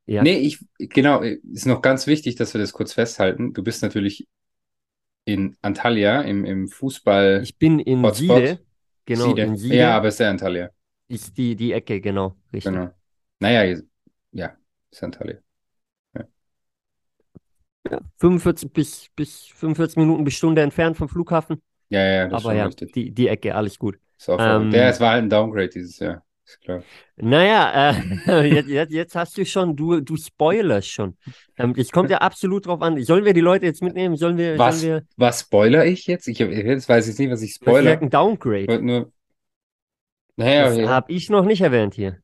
ja. 0.06 0.24
Nee, 0.24 0.38
ich, 0.38 0.60
genau, 0.78 1.22
ist 1.22 1.66
noch 1.66 1.82
ganz 1.82 2.08
wichtig, 2.08 2.36
dass 2.36 2.54
wir 2.54 2.62
das 2.62 2.74
kurz 2.74 2.94
festhalten. 2.94 3.54
Du 3.54 3.64
bist 3.64 3.82
natürlich 3.82 4.28
in 5.26 5.58
Antalya, 5.62 6.22
im, 6.22 6.46
im 6.46 6.68
Fußball. 6.68 7.42
Ich 7.44 7.58
bin 7.58 7.80
in 7.80 8.04
Hotspot. 8.04 8.60
Genau, 9.06 9.28
Siede. 9.30 9.42
in 9.42 9.58
Siede. 9.58 9.76
Ja, 9.76 9.98
aber 9.98 10.08
ist 10.08 10.20
der 10.20 10.30
Antalya. 10.30 10.70
Ist 11.08 11.38
die, 11.38 11.56
die 11.56 11.74
Ecke, 11.74 12.00
genau, 12.02 12.36
richtig. 12.54 12.72
Genau. 12.72 12.92
Naja, 13.40 13.80
ja, 14.32 14.56
ist 14.96 15.04
Antalya. 15.04 15.38
Ja. 16.16 16.24
ja. 17.92 18.00
45 18.18 18.72
bis, 18.72 19.10
bis 19.16 19.46
45 19.46 19.98
Minuten 19.98 20.24
bis 20.24 20.36
Stunde 20.36 20.62
entfernt 20.62 20.98
vom 20.98 21.10
Flughafen. 21.10 21.62
Ja, 21.90 22.04
ja, 22.04 22.28
das 22.28 22.44
aber 22.44 22.54
ist 22.54 22.58
ja, 22.58 22.66
richtig. 22.66 22.94
Die, 22.94 23.12
die 23.12 23.28
Ecke, 23.28 23.56
alles 23.56 23.78
gut. 23.78 24.00
So, 24.18 24.40
ähm, 24.40 24.72
der 24.72 24.90
ist, 24.90 25.00
war 25.00 25.12
halt 25.12 25.24
ein 25.24 25.30
Downgrade 25.30 25.70
dieses 25.70 26.00
Jahr. 26.00 26.24
Ist 26.46 26.62
klar. 26.62 26.84
Naja, 27.18 27.92
äh, 28.28 28.46
jetzt, 28.54 28.70
jetzt, 28.70 28.94
jetzt, 28.94 29.16
hast 29.16 29.38
du 29.38 29.46
schon, 29.46 29.76
du, 29.76 30.00
du 30.00 30.16
spoilerst 30.16 30.90
schon. 30.90 31.18
Ähm, 31.58 31.74
es 31.76 31.92
kommt 31.92 32.10
ja 32.10 32.20
absolut 32.20 32.66
drauf 32.66 32.82
an. 32.82 33.04
Sollen 33.04 33.26
wir 33.26 33.34
die 33.34 33.42
Leute 33.42 33.66
jetzt 33.66 33.82
mitnehmen? 33.82 34.16
Sollen 34.16 34.38
wir. 34.38 34.58
Was, 34.58 34.82
sollen 34.82 34.94
wir... 34.94 35.04
was 35.18 35.42
spoiler 35.42 35.86
ich 35.86 36.08
jetzt? 36.08 36.28
Ich 36.28 36.40
jetzt 36.40 36.88
weiß 36.88 37.08
ich 37.08 37.18
nicht, 37.18 37.32
was 37.32 37.42
ich 37.42 37.54
spoiler. 37.54 37.92
Das 37.92 37.96
ist 37.96 38.02
ein 38.04 38.10
Downgrade. 38.10 38.82
Nur... 38.82 39.12
Naja, 40.38 40.66
das 40.66 40.78
ja. 40.78 40.90
habe 40.90 41.12
ich 41.12 41.30
noch 41.30 41.46
nicht 41.46 41.62
erwähnt 41.62 41.96
hier. 41.96 42.20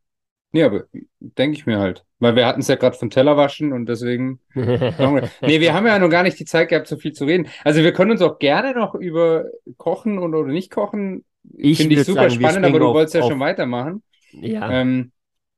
Nee, 0.53 0.63
aber 0.63 0.85
denke 1.19 1.57
ich 1.57 1.65
mir 1.65 1.79
halt. 1.79 2.03
Weil 2.19 2.35
wir 2.35 2.45
hatten 2.45 2.59
es 2.59 2.67
ja 2.67 2.75
gerade 2.75 2.97
von 2.97 3.09
Teller 3.09 3.37
waschen 3.37 3.71
und 3.71 3.87
deswegen. 3.87 4.39
nee, 4.53 5.59
wir 5.59 5.73
haben 5.73 5.87
ja 5.87 5.97
noch 5.97 6.09
gar 6.09 6.23
nicht 6.23 6.39
die 6.39 6.45
Zeit 6.45 6.69
gehabt, 6.69 6.87
so 6.87 6.97
viel 6.97 7.13
zu 7.13 7.25
reden. 7.25 7.47
Also 7.63 7.81
wir 7.81 7.93
können 7.93 8.11
uns 8.11 8.21
auch 8.21 8.37
gerne 8.37 8.73
noch 8.73 8.93
über 8.93 9.45
Kochen 9.77 10.19
und 10.19 10.35
oder 10.35 10.51
nicht 10.51 10.71
Kochen. 10.71 11.23
Ich 11.57 11.77
Finde 11.77 11.95
ich 11.95 12.03
super 12.03 12.29
sagen, 12.29 12.41
spannend, 12.41 12.65
aber 12.65 12.79
du 12.79 12.87
auf, 12.87 12.95
wolltest 12.95 13.15
ja 13.15 13.21
auf, 13.21 13.29
schon 13.29 13.39
weitermachen. 13.39 14.03
Ja. 14.33 14.69
Ähm, 14.69 15.11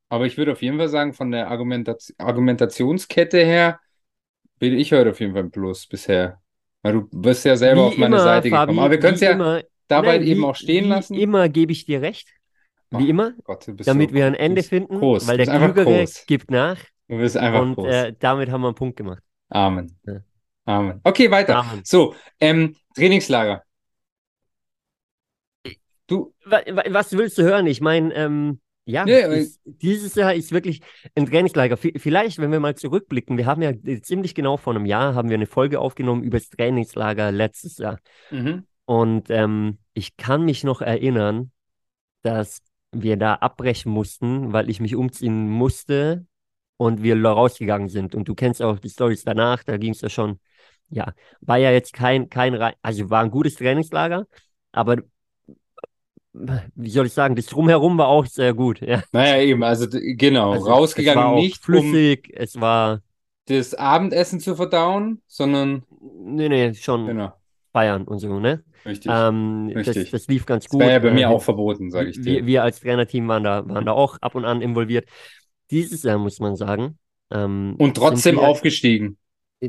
aber 0.09 0.25
ich 0.25 0.38
würde 0.38 0.51
auf 0.51 0.62
jeden 0.62 0.77
Fall 0.77 0.89
sagen, 0.89 1.13
von 1.13 1.31
der 1.31 1.50
Argumentation, 1.50 2.15
Argumentationskette 2.19 3.43
her 3.43 3.79
bin 4.59 4.77
ich 4.77 4.93
heute 4.93 5.09
auf 5.09 5.19
jeden 5.19 5.33
Fall 5.33 5.43
ein 5.43 5.51
Plus 5.51 5.88
bisher. 5.88 6.39
Weil 6.83 6.93
du 6.93 7.09
bist 7.12 7.45
ja 7.45 7.55
selber 7.55 7.81
wie 7.81 7.88
auf 7.88 7.97
meine 7.97 8.15
immer, 8.15 8.23
Seite 8.23 8.50
Fabi, 8.50 8.73
gekommen. 8.73 8.79
Aber 8.79 8.91
wir 8.91 9.00
können 9.00 9.15
es 9.15 9.21
ja 9.21 9.31
immer, 9.31 9.62
dabei 9.88 10.19
nein, 10.19 10.27
eben 10.27 10.41
wie, 10.41 10.45
auch 10.45 10.55
stehen 10.55 10.88
lassen. 10.88 11.15
Immer 11.15 11.50
gebe 11.50 11.71
ich 11.71 11.85
dir 11.85 12.01
recht. 12.01 12.29
Wie 13.00 13.05
oh, 13.05 13.09
immer. 13.09 13.33
Gott, 13.43 13.67
damit 13.85 14.09
so 14.09 14.15
wir 14.15 14.25
ein 14.25 14.35
Ende 14.35 14.63
finden. 14.63 15.00
Groß. 15.00 15.27
Weil 15.27 15.38
der 15.38 15.47
Klügere 15.47 16.05
gibt 16.27 16.51
nach. 16.51 16.77
Du 17.07 17.17
bist 17.17 17.38
einfach 17.38 17.62
Und 17.62 17.75
groß. 17.75 17.88
Äh, 17.88 18.13
damit 18.19 18.50
haben 18.50 18.62
wir 18.62 18.67
einen 18.67 18.75
Punkt 18.75 18.97
gemacht. 18.97 19.21
Amen. 19.50 19.97
Ja. 20.05 20.21
Amen. 20.65 21.01
Okay, 21.03 21.29
weiter. 21.29 21.57
Amen. 21.57 21.81
So, 21.83 22.15
ähm, 22.39 22.75
Trainingslager. 22.95 23.63
Du. 26.07 26.33
Was 26.45 27.15
willst 27.17 27.38
du 27.38 27.43
hören? 27.43 27.67
Ich 27.67 27.81
meine, 27.81 28.13
ähm, 28.13 28.59
ja, 28.85 29.05
nee, 29.05 29.21
ist, 29.39 29.62
dieses 29.63 30.15
Jahr 30.15 30.33
ist 30.33 30.51
wirklich 30.51 30.81
ein 31.15 31.25
Trainingslager. 31.25 31.77
Vielleicht, 31.77 32.39
wenn 32.39 32.51
wir 32.51 32.59
mal 32.59 32.75
zurückblicken, 32.75 33.38
wir 33.38 33.45
haben 33.45 33.62
ja 33.62 33.71
ziemlich 34.01 34.35
genau 34.35 34.57
vor 34.57 34.75
einem 34.75 34.85
Jahr 34.85 35.15
haben 35.15 35.29
wir 35.29 35.35
eine 35.35 35.45
Folge 35.45 35.79
aufgenommen 35.79 36.23
über 36.23 36.38
das 36.38 36.50
Trainingslager 36.50 37.31
letztes 37.31 37.77
Jahr. 37.77 38.00
Mhm. 38.29 38.67
Und 38.85 39.29
ähm, 39.29 39.77
ich 39.93 40.17
kann 40.17 40.43
mich 40.43 40.65
noch 40.65 40.81
erinnern, 40.81 41.51
dass 42.23 42.59
wir 42.93 43.17
da 43.17 43.35
abbrechen 43.35 43.91
mussten, 43.91 44.53
weil 44.53 44.69
ich 44.69 44.79
mich 44.79 44.95
umziehen 44.95 45.50
musste 45.50 46.25
und 46.77 47.03
wir 47.03 47.21
rausgegangen 47.23 47.89
sind. 47.89 48.15
Und 48.15 48.27
du 48.27 48.35
kennst 48.35 48.62
auch 48.62 48.79
die 48.79 48.89
Stories 48.89 49.23
danach, 49.23 49.63
da 49.63 49.77
ging 49.77 49.91
es 49.91 50.01
ja 50.01 50.09
schon, 50.09 50.39
ja, 50.89 51.13
war 51.41 51.57
ja 51.57 51.71
jetzt 51.71 51.93
kein, 51.93 52.29
kein, 52.29 52.55
also 52.81 53.09
war 53.09 53.23
ein 53.23 53.31
gutes 53.31 53.55
Trainingslager, 53.55 54.27
aber 54.71 54.97
wie 56.33 56.89
soll 56.89 57.05
ich 57.05 57.13
sagen, 57.13 57.35
das 57.35 57.45
Drumherum 57.45 57.97
war 57.97 58.07
auch 58.07 58.25
sehr 58.25 58.53
gut. 58.53 58.81
Ja. 58.81 59.03
Naja, 59.12 59.41
eben, 59.41 59.63
also 59.63 59.88
genau, 59.89 60.53
also, 60.53 60.67
rausgegangen 60.67 61.35
nicht 61.35 61.63
flüssig, 61.63 62.29
um 62.29 62.41
es 62.41 62.59
war 62.59 63.01
das 63.45 63.73
Abendessen 63.73 64.39
zu 64.39 64.55
verdauen, 64.55 65.21
sondern 65.27 65.83
nee, 66.00 66.50
nee, 66.50 66.73
schon 66.73 67.07
genau. 67.07 67.33
Feiern 67.73 68.05
und 68.05 68.19
so, 68.19 68.39
ne? 68.39 68.63
Richtig. 68.85 69.11
Ähm, 69.13 69.71
Richtig. 69.75 70.11
Das, 70.11 70.21
das, 70.21 70.27
lief 70.27 70.45
ganz 70.45 70.69
gut. 70.69 70.79
Das 70.79 70.87
wäre 70.87 71.03
ja 71.03 71.09
bei 71.09 71.13
mir 71.13 71.29
auch 71.29 71.41
verboten, 71.41 71.91
sage 71.91 72.09
ich 72.09 72.21
dir. 72.21 72.25
Wir, 72.25 72.45
wir, 72.45 72.63
als 72.63 72.79
Trainerteam 72.79 73.27
waren 73.27 73.43
da, 73.43 73.67
waren 73.67 73.85
da 73.85 73.91
auch 73.91 74.17
ab 74.21 74.35
und 74.35 74.45
an 74.45 74.61
involviert. 74.61 75.07
Dieses 75.71 76.03
Jahr 76.03 76.17
muss 76.17 76.39
man 76.39 76.55
sagen. 76.55 76.97
Ähm, 77.31 77.75
und 77.77 77.97
trotzdem 77.97 78.35
wir, 78.35 78.43
aufgestiegen 78.43 79.17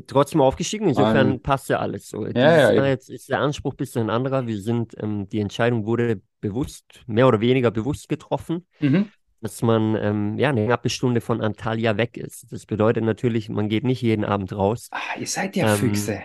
trotzdem 0.07 0.41
aufgestiegen. 0.41 0.89
Insofern 0.89 1.33
um, 1.33 1.41
passt 1.41 1.69
ja 1.69 1.79
alles 1.79 2.09
so. 2.09 2.27
Ja, 2.27 2.73
ja, 2.73 2.87
jetzt 2.87 3.11
ist 3.11 3.29
der 3.29 3.41
Anspruch 3.41 3.75
ein 3.75 3.77
bisschen 3.77 4.03
ein 4.03 4.11
anderer. 4.11 4.47
Wir 4.47 4.61
sind, 4.61 4.95
ähm, 5.01 5.29
die 5.29 5.41
Entscheidung 5.41 5.87
wurde 5.87 6.21
bewusst, 6.41 7.03
mehr 7.07 7.29
oder 7.29 7.41
weniger 7.41 7.71
bewusst 7.71 8.09
getroffen, 8.09 8.67
mhm. 8.81 9.09
dass 9.41 9.63
man 9.63 9.97
ähm, 9.97 10.39
ja 10.39 10.51
eine 10.51 10.67
knappe 10.67 10.91
Stunde 10.91 11.21
von 11.21 11.41
Antalya 11.41 11.97
weg 11.97 12.17
ist. 12.17 12.47
Das 12.51 12.67
bedeutet 12.67 13.05
natürlich, 13.05 13.49
man 13.49 13.69
geht 13.69 13.85
nicht 13.85 14.03
jeden 14.03 14.25
Abend 14.25 14.53
raus. 14.53 14.89
Ah, 14.91 15.19
ihr 15.19 15.27
seid 15.27 15.57
ja 15.57 15.73
ähm, 15.73 15.79
Füchse. 15.79 16.23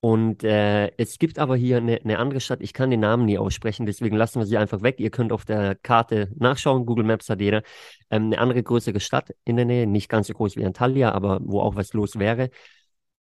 Und 0.00 0.44
äh, 0.44 0.88
es 0.98 1.18
gibt 1.18 1.38
aber 1.38 1.56
hier 1.56 1.78
eine, 1.78 2.00
eine, 2.02 2.18
andere 2.18 2.40
Stadt, 2.40 2.60
ich 2.60 2.72
kann 2.72 2.90
den 2.90 3.00
Namen 3.00 3.24
nie 3.24 3.38
aussprechen, 3.38 3.86
deswegen 3.86 4.16
lassen 4.16 4.38
wir 4.38 4.46
sie 4.46 4.58
einfach 4.58 4.82
weg. 4.82 5.00
Ihr 5.00 5.10
könnt 5.10 5.32
auf 5.32 5.44
der 5.44 5.74
Karte 5.74 6.30
nachschauen, 6.36 6.86
Google 6.86 7.04
Maps 7.04 7.28
hat 7.28 7.40
jeder. 7.40 7.62
Ähm, 8.10 8.26
eine 8.26 8.38
andere 8.38 8.62
größere 8.62 9.00
Stadt 9.00 9.34
in 9.44 9.56
der 9.56 9.64
Nähe, 9.64 9.86
nicht 9.86 10.08
ganz 10.08 10.28
so 10.28 10.34
groß 10.34 10.56
wie 10.56 10.64
Antalya, 10.64 11.12
aber 11.12 11.40
wo 11.42 11.60
auch 11.60 11.76
was 11.76 11.92
los 11.92 12.18
wäre. 12.18 12.50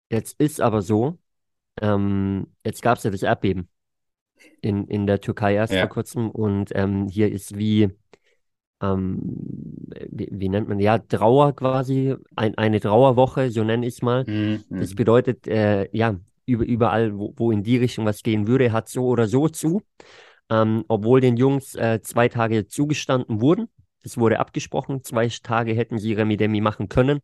Jetzt 0.10 0.40
ist 0.40 0.62
aber 0.62 0.82
so, 0.82 1.18
ähm, 1.82 2.48
jetzt 2.64 2.82
gab 2.82 2.98
es 2.98 3.04
ja 3.04 3.12
das 3.12 3.24
Erdbeben 3.24 3.70
in, 4.62 4.88
in 4.88 5.08
der 5.08 5.22
Türkei 5.22 5.56
erst 5.56 5.74
ja. 5.74 5.82
vor 5.82 5.90
kurzem 5.90 6.30
und 6.30 6.72
ähm, 6.76 7.08
hier 7.08 7.32
ist 7.32 7.58
wie, 7.58 7.90
ähm, 8.82 9.20
wie, 10.10 10.30
wie, 10.32 10.50
nennt 10.50 10.68
man, 10.68 10.80
ja, 10.80 11.00
Trauer 11.00 11.56
quasi, 11.56 12.16
ein, 12.36 12.58
eine 12.58 12.80
Trauerwoche, 12.80 13.50
so 13.50 13.64
nenne 13.64 13.86
ich 13.88 13.96
es 13.96 14.02
mal. 14.02 14.26
Mhm. 14.26 14.64
Das 14.70 14.94
bedeutet, 14.94 15.48
äh, 15.48 15.90
ja, 15.92 16.16
über, 16.46 16.66
überall, 16.66 17.18
wo, 17.18 17.34
wo 17.36 17.52
in 17.52 17.64
die 17.64 17.78
Richtung 17.78 18.06
was 18.06 18.24
gehen 18.24 18.48
würde, 18.48 18.72
hat 18.72 18.90
so 18.90 19.08
oder 19.08 19.28
so 19.28 19.50
zu. 19.50 19.82
Ähm, 20.50 20.86
obwohl 20.88 21.22
den 21.22 21.38
Jungs 21.38 21.76
äh, 21.76 22.02
zwei 22.02 22.28
Tage 22.30 22.68
zugestanden 22.68 23.42
wurden. 23.42 23.68
Es 24.04 24.18
wurde 24.18 24.40
abgesprochen, 24.40 25.04
zwei 25.04 25.28
Tage 25.28 25.74
hätten 25.74 25.98
sie 25.98 26.14
Remi 26.14 26.38
Demi 26.38 26.62
machen 26.62 26.88
können. 26.88 27.22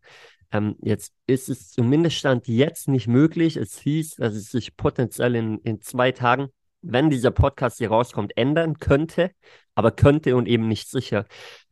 Ähm, 0.51 0.75
jetzt 0.81 1.13
ist 1.27 1.49
es 1.49 1.69
zumindest 1.69 2.17
Stand 2.17 2.47
jetzt 2.47 2.87
nicht 2.87 3.07
möglich. 3.07 3.57
Es 3.57 3.79
hieß, 3.79 4.15
dass 4.15 4.33
es 4.33 4.49
sich 4.51 4.75
potenziell 4.75 5.35
in, 5.35 5.59
in 5.59 5.81
zwei 5.81 6.11
Tagen, 6.11 6.47
wenn 6.81 7.09
dieser 7.09 7.31
Podcast 7.31 7.77
hier 7.77 7.89
rauskommt, 7.89 8.35
ändern 8.35 8.79
könnte, 8.79 9.31
aber 9.75 9.91
könnte 9.91 10.35
und 10.35 10.47
eben 10.47 10.67
nicht 10.67 10.89
sicher. 10.89 11.25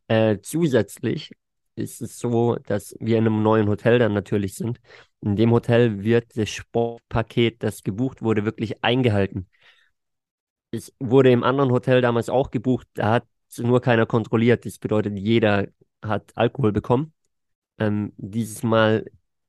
Äh, 0.07 0.37
zusätzlich 0.41 1.31
ist 1.75 2.01
es 2.01 2.19
so, 2.19 2.55
dass 2.55 2.95
wir 2.99 3.17
in 3.17 3.25
einem 3.25 3.41
neuen 3.41 3.67
Hotel 3.67 3.99
dann 3.99 4.13
natürlich 4.13 4.55
sind. 4.55 4.79
In 5.21 5.35
dem 5.35 5.51
Hotel 5.51 6.03
wird 6.03 6.37
das 6.37 6.49
Sportpaket, 6.49 7.61
das 7.61 7.83
gebucht 7.83 8.21
wurde, 8.21 8.45
wirklich 8.45 8.83
eingehalten. 8.83 9.47
Es 10.71 10.93
wurde 10.99 11.31
im 11.31 11.43
anderen 11.43 11.71
Hotel 11.71 12.01
damals 12.01 12.29
auch 12.29 12.51
gebucht, 12.51 12.87
da 12.93 13.11
hat 13.13 13.27
nur 13.57 13.81
keiner 13.81 14.05
kontrolliert. 14.05 14.65
Das 14.65 14.77
bedeutet, 14.77 15.17
jeder 15.17 15.67
hat 16.03 16.31
Alkohol 16.35 16.71
bekommen. 16.71 17.13
Ähm, 17.79 18.13
dieses 18.17 18.63
Mal 18.63 19.05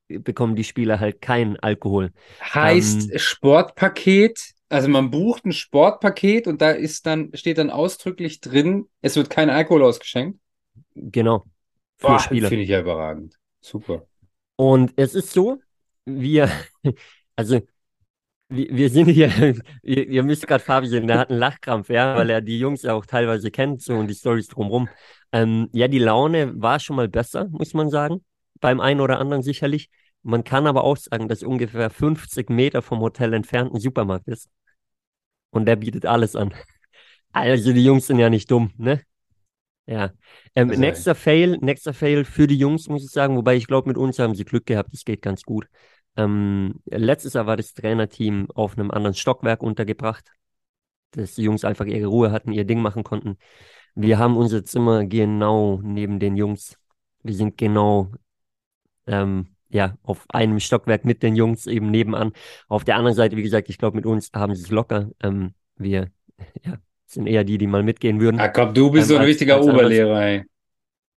bekommen 0.09 0.57
die 0.57 0.65
Spieler 0.65 0.99
halt 0.99 1.21
keinen 1.21 1.57
Alkohol. 1.59 2.13
Heißt 2.41 3.13
ähm, 3.13 3.19
Sportpaket, 3.19 4.55
also 4.69 4.89
man 4.89 5.11
bucht 5.11 5.45
ein 5.45 5.53
Sportpaket 5.53 6.47
und 6.47 6.61
da 6.61 6.71
ist 6.71 7.07
dann, 7.07 7.31
steht 7.35 7.59
dann 7.59 7.71
ausdrücklich 7.71 8.41
drin, 8.41 8.89
es 9.03 9.17
wird 9.17 9.31
kein 9.31 9.51
Alkohol 9.51 9.85
ausgeschenkt. 9.85 10.41
Genau. 10.95 11.45
Für 11.99 12.09
Boah, 12.09 12.19
Spieler. 12.19 12.49
Finde 12.49 12.65
ich 12.65 12.71
ja 12.71 12.81
überragend. 12.81 13.39
Super. 13.61 14.07
Und 14.61 14.93
es 14.97 15.15
ist 15.15 15.33
so, 15.33 15.59
wir, 16.05 16.51
also 17.35 17.63
wir, 18.51 18.69
wir 18.71 18.91
sind 18.91 19.09
hier, 19.09 19.31
ihr, 19.83 20.07
ihr 20.07 20.23
müsst 20.23 20.47
gerade 20.47 20.63
Fabi 20.63 20.87
sehen, 20.87 21.07
der 21.07 21.19
hat 21.19 21.31
einen 21.31 21.39
Lachkrampf, 21.39 21.89
ja, 21.89 22.15
weil 22.15 22.29
er 22.29 22.43
die 22.43 22.59
Jungs 22.59 22.83
ja 22.83 22.93
auch 22.93 23.07
teilweise 23.07 23.51
kennt 23.51 23.81
so 23.81 23.95
und 23.95 24.09
die 24.09 24.15
Stories 24.15 24.49
drumherum. 24.49 24.91
Ähm, 25.33 25.71
ja, 25.73 25.89
die 25.89 25.99
Laune 25.99 26.61
war 26.61 26.79
schon 26.79 26.97
mal 26.97 27.09
besser, 27.09 27.49
muss 27.51 27.73
man 27.73 27.89
sagen. 27.89 28.23
Beim 28.61 28.81
einen 28.81 29.01
oder 29.01 29.19
anderen 29.19 29.43
sicherlich. 29.43 29.89
Man 30.23 30.45
kann 30.45 30.67
aber 30.67 30.85
auch 30.85 30.99
sagen, 30.99 31.27
dass 31.27 31.43
ungefähr 31.43 31.89
50 31.89 32.51
Meter 32.51 32.83
vom 32.83 33.01
Hotel 33.01 33.33
entfernt 33.33 33.73
ein 33.73 33.81
Supermarkt 33.81 34.29
ist. 34.29 34.51
Und 35.49 35.65
der 35.65 35.77
bietet 35.77 36.05
alles 36.05 36.37
an. 36.37 36.53
Also 37.33 37.73
die 37.73 37.85
Jungs 37.85 38.09
sind 38.09 38.19
ja 38.19 38.29
nicht 38.29 38.51
dumm, 38.51 38.73
ne? 38.77 39.01
Ja. 39.91 40.13
Ähm, 40.55 40.71
also, 40.71 40.81
nächster 40.81 41.15
Fail, 41.17 41.59
nächster 41.61 41.93
Fail 41.93 42.25
für 42.25 42.47
die 42.47 42.57
Jungs, 42.57 42.89
muss 42.89 43.05
ich 43.05 43.11
sagen, 43.11 43.37
wobei 43.37 43.57
ich 43.57 43.67
glaube, 43.67 43.89
mit 43.89 43.99
uns 43.99 44.21
haben 44.21 44.37
sie 44.37 44.45
Glück 44.45 44.65
gehabt, 44.67 44.95
es 44.95 45.05
geht 45.05 45.21
ganz 45.21 45.43
gut. 45.43 45.67
Ähm, 46.17 46.81
letztes 46.87 47.33
Jahr 47.33 47.47
war 47.47 47.57
das 47.57 47.75
Trainerteam 47.75 48.49
auf 48.55 48.79
einem 48.79 48.93
anderen 48.93 49.15
Stockwerk 49.15 49.65
untergebracht, 49.65 50.31
dass 51.11 51.35
die 51.35 51.43
Jungs 51.43 51.65
einfach 51.65 51.87
ihre 51.87 52.07
Ruhe 52.07 52.31
hatten, 52.31 52.53
ihr 52.53 52.65
Ding 52.65 52.81
machen 52.81 53.03
konnten. 53.03 53.37
Wir 53.97 54.19
haben 54.19 54.37
unser 54.37 54.65
Zimmer 54.65 55.05
genau 55.07 55.81
neben 55.83 56.21
den 56.21 56.37
Jungs. 56.37 56.77
Wir 57.25 57.35
sind 57.35 57.59
genau 57.59 58.13
ähm, 59.09 59.57
ja, 59.71 59.97
auf 60.05 60.25
einem 60.29 60.61
Stockwerk 60.61 61.05
mit 61.05 61.25
den 61.25 61.35
Jungs 61.35 61.67
eben 61.67 61.91
nebenan. 61.91 62.33
Auf 62.69 62.85
der 62.85 62.95
anderen 62.95 63.17
Seite, 63.17 63.37
wie 63.37 63.43
gesagt, 63.43 63.69
ich 63.69 63.79
glaube, 63.79 63.97
mit 63.97 64.07
uns 64.07 64.31
haben 64.33 64.55
sie 64.55 64.63
es 64.63 64.71
locker. 64.71 65.11
Ähm, 65.21 65.55
wir 65.75 66.13
ja, 66.65 66.79
sind 67.13 67.27
eher 67.27 67.45
die, 67.45 67.59
die 67.59 67.67
mal 67.67 67.83
mitgehen 67.83 68.21
würden. 68.21 68.41
Ah, 68.41 68.49
komm, 68.49 68.73
du 68.73 68.91
bist 68.91 69.11
ähm, 69.11 69.17
so 69.17 69.21
ein 69.21 69.25
richtiger 69.25 69.63
Oberlehrer, 69.63 70.23
ey. 70.23 70.45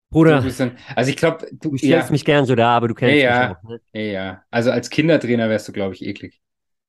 Bruder, 0.09 0.43
ein, 0.43 0.77
also 0.95 1.09
ich 1.09 1.17
glaube, 1.17 1.47
du, 1.51 1.71
du 1.71 1.77
stellst 1.77 2.09
ja. 2.09 2.11
mich 2.11 2.23
gern 2.23 2.45
so 2.45 2.53
da, 2.53 2.75
aber 2.75 2.87
du 2.87 2.93
kennst 2.93 3.15
ja, 3.15 3.47
mich 3.47 3.57
auch. 3.57 3.69
Ne? 3.69 3.81
Ja, 3.93 4.01
ja. 4.01 4.43
Also 4.51 4.69
als 4.69 4.91
Kindertrainer 4.91 5.49
wärst 5.49 5.67
du, 5.67 5.71
glaube 5.71 5.95
ich, 5.95 6.05
eklig. 6.05 6.39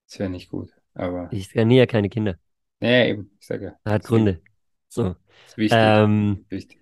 Das 0.06 0.18
wäre 0.18 0.28
nicht 0.28 0.50
gut. 0.50 0.70
Aber 0.92 1.28
ich 1.32 1.48
trainiere 1.48 1.86
keine 1.86 2.10
Kinder. 2.10 2.36
Ja, 2.80 3.06
eben. 3.06 3.30
Ich 3.40 3.46
sage. 3.46 3.76
Hat 3.84 4.04
Gründe. 4.04 4.42
So. 4.88 5.16
Ist 5.46 5.56
wichtig. 5.56 5.78
Ähm, 5.80 6.44
wichtig. 6.50 6.80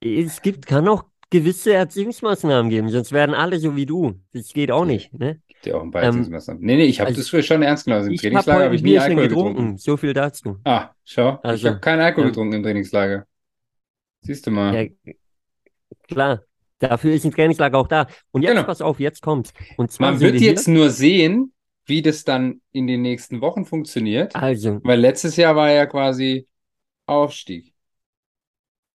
Es 0.00 0.40
gibt, 0.40 0.66
kann 0.66 0.86
auch 0.86 1.04
gewisse 1.30 1.74
Erziehungsmaßnahmen 1.74 2.70
geben, 2.70 2.88
sonst 2.88 3.10
werden 3.10 3.34
alle 3.34 3.58
so 3.58 3.74
wie 3.74 3.86
du. 3.86 4.20
Das 4.32 4.52
geht 4.52 4.70
auch 4.70 4.84
nicht. 4.84 5.12
Ne? 5.14 5.40
Ja 5.66 5.74
auch 5.76 5.82
ein 5.82 5.90
paar 5.90 6.02
ähm. 6.02 6.26
Nee, 6.60 6.76
nee, 6.76 6.84
ich 6.84 7.00
habe 7.00 7.08
also, 7.08 7.20
das 7.20 7.44
schon 7.44 7.62
ernst 7.62 7.84
genommen. 7.84 8.06
Im 8.06 8.12
ich 8.12 8.20
Trainingslager 8.20 8.58
habe 8.58 8.64
hab 8.66 8.72
ich 8.72 8.82
nie 8.82 8.98
Alkohol 8.98 9.28
getrunken. 9.28 9.54
getrunken. 9.54 9.78
So 9.78 9.96
viel 9.96 10.12
dazu. 10.12 10.58
Ah, 10.64 10.90
schau. 11.04 11.38
Also, 11.42 11.66
ich 11.66 11.72
habe 11.72 11.80
keinen 11.80 12.00
Alkohol 12.00 12.24
ja. 12.24 12.30
getrunken 12.30 12.54
im 12.54 12.62
Trainingslager. 12.62 13.26
Siehst 14.22 14.46
du 14.46 14.50
mal. 14.50 14.74
Ja, 14.74 15.12
Klar, 16.08 16.42
dafür 16.78 17.14
ist 17.14 17.24
ein 17.24 17.32
Trainingslager 17.32 17.78
auch 17.78 17.88
da. 17.88 18.06
Und 18.30 18.42
jetzt, 18.42 18.52
genau. 18.52 18.62
pass 18.64 18.80
auf, 18.80 19.00
jetzt 19.00 19.22
kommt. 19.22 19.52
Und 19.76 19.90
zwar 19.90 20.12
Man 20.12 20.20
wird 20.20 20.40
jetzt 20.40 20.68
nur 20.68 20.90
sehen, 20.90 21.52
wie 21.84 22.02
das 22.02 22.24
dann 22.24 22.60
in 22.72 22.86
den 22.86 23.02
nächsten 23.02 23.40
Wochen 23.40 23.64
funktioniert. 23.64 24.34
Also. 24.34 24.80
Weil 24.82 25.00
letztes 25.00 25.36
Jahr 25.36 25.56
war 25.56 25.70
ja 25.70 25.86
quasi 25.86 26.46
Aufstieg. 27.06 27.72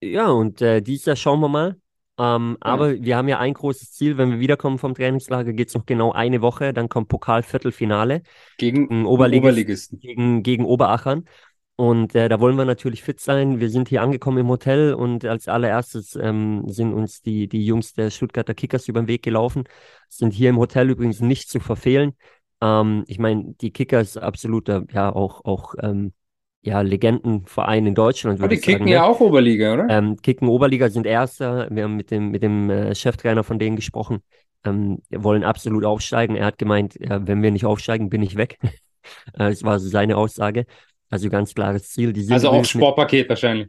Ja, 0.01 0.29
und 0.29 0.61
äh, 0.61 0.81
dieses 0.81 1.05
Jahr 1.05 1.15
schauen 1.15 1.39
wir 1.39 1.49
mal. 1.49 1.80
Ähm, 2.21 2.57
ja. 2.63 2.71
Aber 2.71 3.01
wir 3.01 3.17
haben 3.17 3.27
ja 3.27 3.39
ein 3.39 3.53
großes 3.53 3.93
Ziel. 3.93 4.17
Wenn 4.17 4.29
wir 4.29 4.39
wiederkommen 4.39 4.77
vom 4.77 4.93
Trainingslager, 4.93 5.53
geht 5.53 5.69
es 5.69 5.73
noch 5.73 5.87
genau 5.87 6.11
eine 6.11 6.41
Woche. 6.41 6.71
Dann 6.71 6.87
kommt 6.87 7.07
Pokalviertelfinale. 7.07 8.21
Gegen, 8.57 8.87
gegen 8.87 9.05
Oberligisten. 9.05 9.49
Oberligisten. 9.49 9.99
Gegen, 9.99 10.43
gegen 10.43 10.65
Oberachern. 10.65 11.25
Und 11.77 12.13
äh, 12.13 12.29
da 12.29 12.39
wollen 12.39 12.57
wir 12.57 12.65
natürlich 12.65 13.01
fit 13.01 13.19
sein. 13.19 13.59
Wir 13.59 13.71
sind 13.71 13.89
hier 13.89 14.03
angekommen 14.03 14.37
im 14.37 14.49
Hotel 14.49 14.93
und 14.93 15.25
als 15.25 15.47
allererstes 15.47 16.15
ähm, 16.15 16.63
sind 16.67 16.93
uns 16.93 17.23
die, 17.23 17.47
die 17.47 17.65
Jungs 17.65 17.93
der 17.93 18.11
Stuttgarter 18.11 18.53
Kickers 18.53 18.87
über 18.87 19.01
den 19.01 19.07
Weg 19.07 19.23
gelaufen. 19.23 19.63
Sind 20.07 20.31
hier 20.31 20.51
im 20.51 20.59
Hotel 20.59 20.91
übrigens 20.91 21.21
nicht 21.21 21.49
zu 21.49 21.59
verfehlen. 21.59 22.13
Ähm, 22.61 23.03
ich 23.07 23.17
meine, 23.17 23.55
die 23.61 23.71
Kickers 23.71 24.15
absoluter, 24.15 24.83
ja, 24.91 25.11
auch, 25.11 25.43
auch 25.43 25.73
ähm, 25.81 26.13
ja, 26.63 26.81
Legendenverein 26.81 27.87
in 27.87 27.95
Deutschland. 27.95 28.39
Aber 28.39 28.47
die 28.47 28.57
kicken 28.57 28.79
sagen, 28.79 28.87
ja 28.87 29.01
ne? 29.01 29.07
auch 29.07 29.19
Oberliga, 29.19 29.73
oder? 29.73 29.87
Ähm, 29.89 30.17
kicken 30.17 30.47
Oberliga 30.47 30.89
sind 30.89 31.07
Erster. 31.07 31.67
Wir 31.71 31.83
haben 31.83 31.95
mit 31.95 32.11
dem, 32.11 32.29
mit 32.29 32.43
dem 32.43 32.69
äh, 32.69 32.93
Cheftrainer 32.93 33.43
von 33.43 33.57
denen 33.57 33.75
gesprochen. 33.75 34.19
Ähm, 34.63 34.99
wir 35.09 35.23
wollen 35.23 35.43
absolut 35.43 35.85
aufsteigen. 35.85 36.35
Er 36.35 36.45
hat 36.45 36.59
gemeint, 36.59 36.95
ja, 36.99 37.25
wenn 37.25 37.41
wir 37.41 37.51
nicht 37.51 37.65
aufsteigen, 37.65 38.09
bin 38.09 38.21
ich 38.21 38.37
weg. 38.37 38.59
das 39.33 39.63
war 39.63 39.79
so 39.79 39.89
seine 39.89 40.17
Aussage. 40.17 40.65
Also 41.09 41.29
ganz 41.29 41.53
klares 41.53 41.89
Ziel. 41.89 42.13
also 42.31 42.49
auch 42.49 42.63
Sportpaket 42.63 43.23
mit, 43.23 43.29
wahrscheinlich. 43.29 43.67